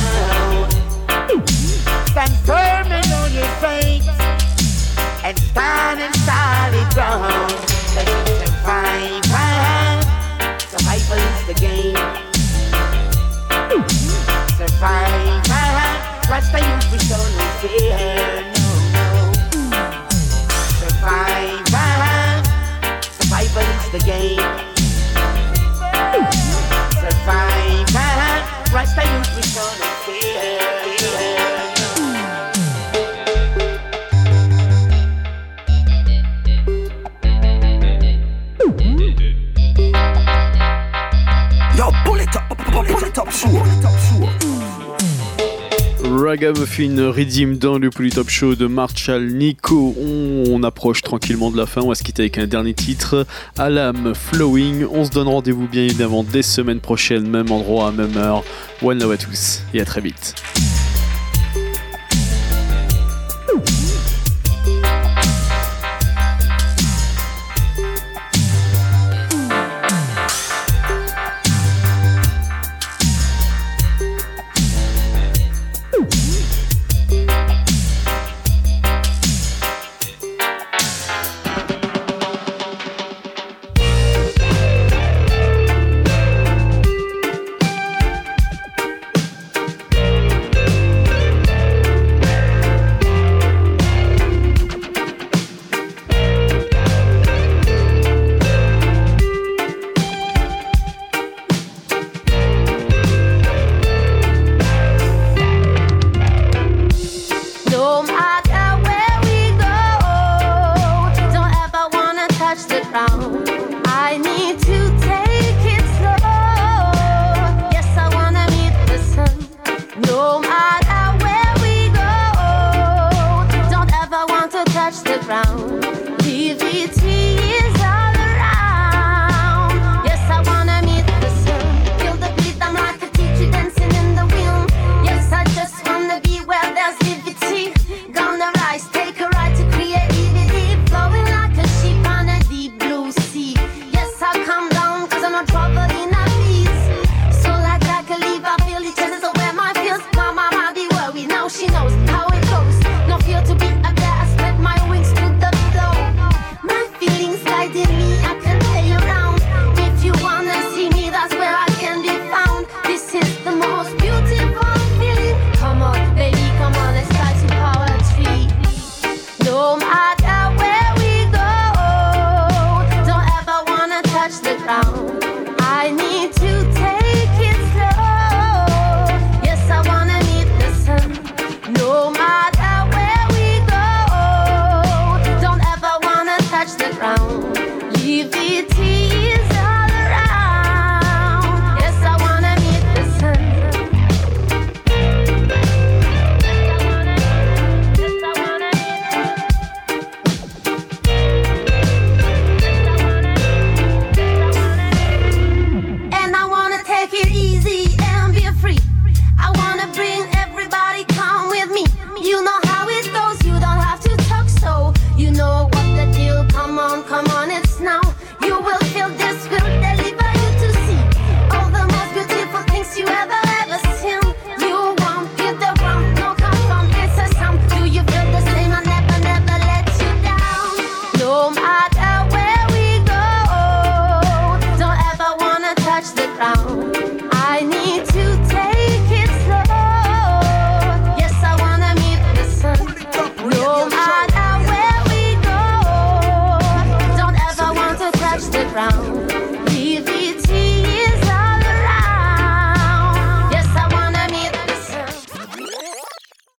[2.07, 4.05] Stand firm and on your faith
[5.23, 7.74] and stand in solid ground.
[16.35, 17.95] Rasta youth we show no fear,
[18.55, 19.31] no, no.
[20.81, 22.43] Survival,
[22.99, 24.51] survival is the game.
[26.99, 28.37] Survival,
[28.73, 29.84] Rasta youth we show no
[46.35, 49.95] Ragamuffin Redeem dans le Polytop Show de Marshall Nico.
[49.97, 51.81] On, on approche tranquillement de la fin.
[51.81, 53.25] On va se quitter avec un dernier titre,
[53.57, 54.85] Alam Flowing.
[54.91, 58.43] On se donne rendez-vous bien évidemment des semaines prochaines, même endroit, même heure.
[58.81, 60.35] One love à tous et à très vite.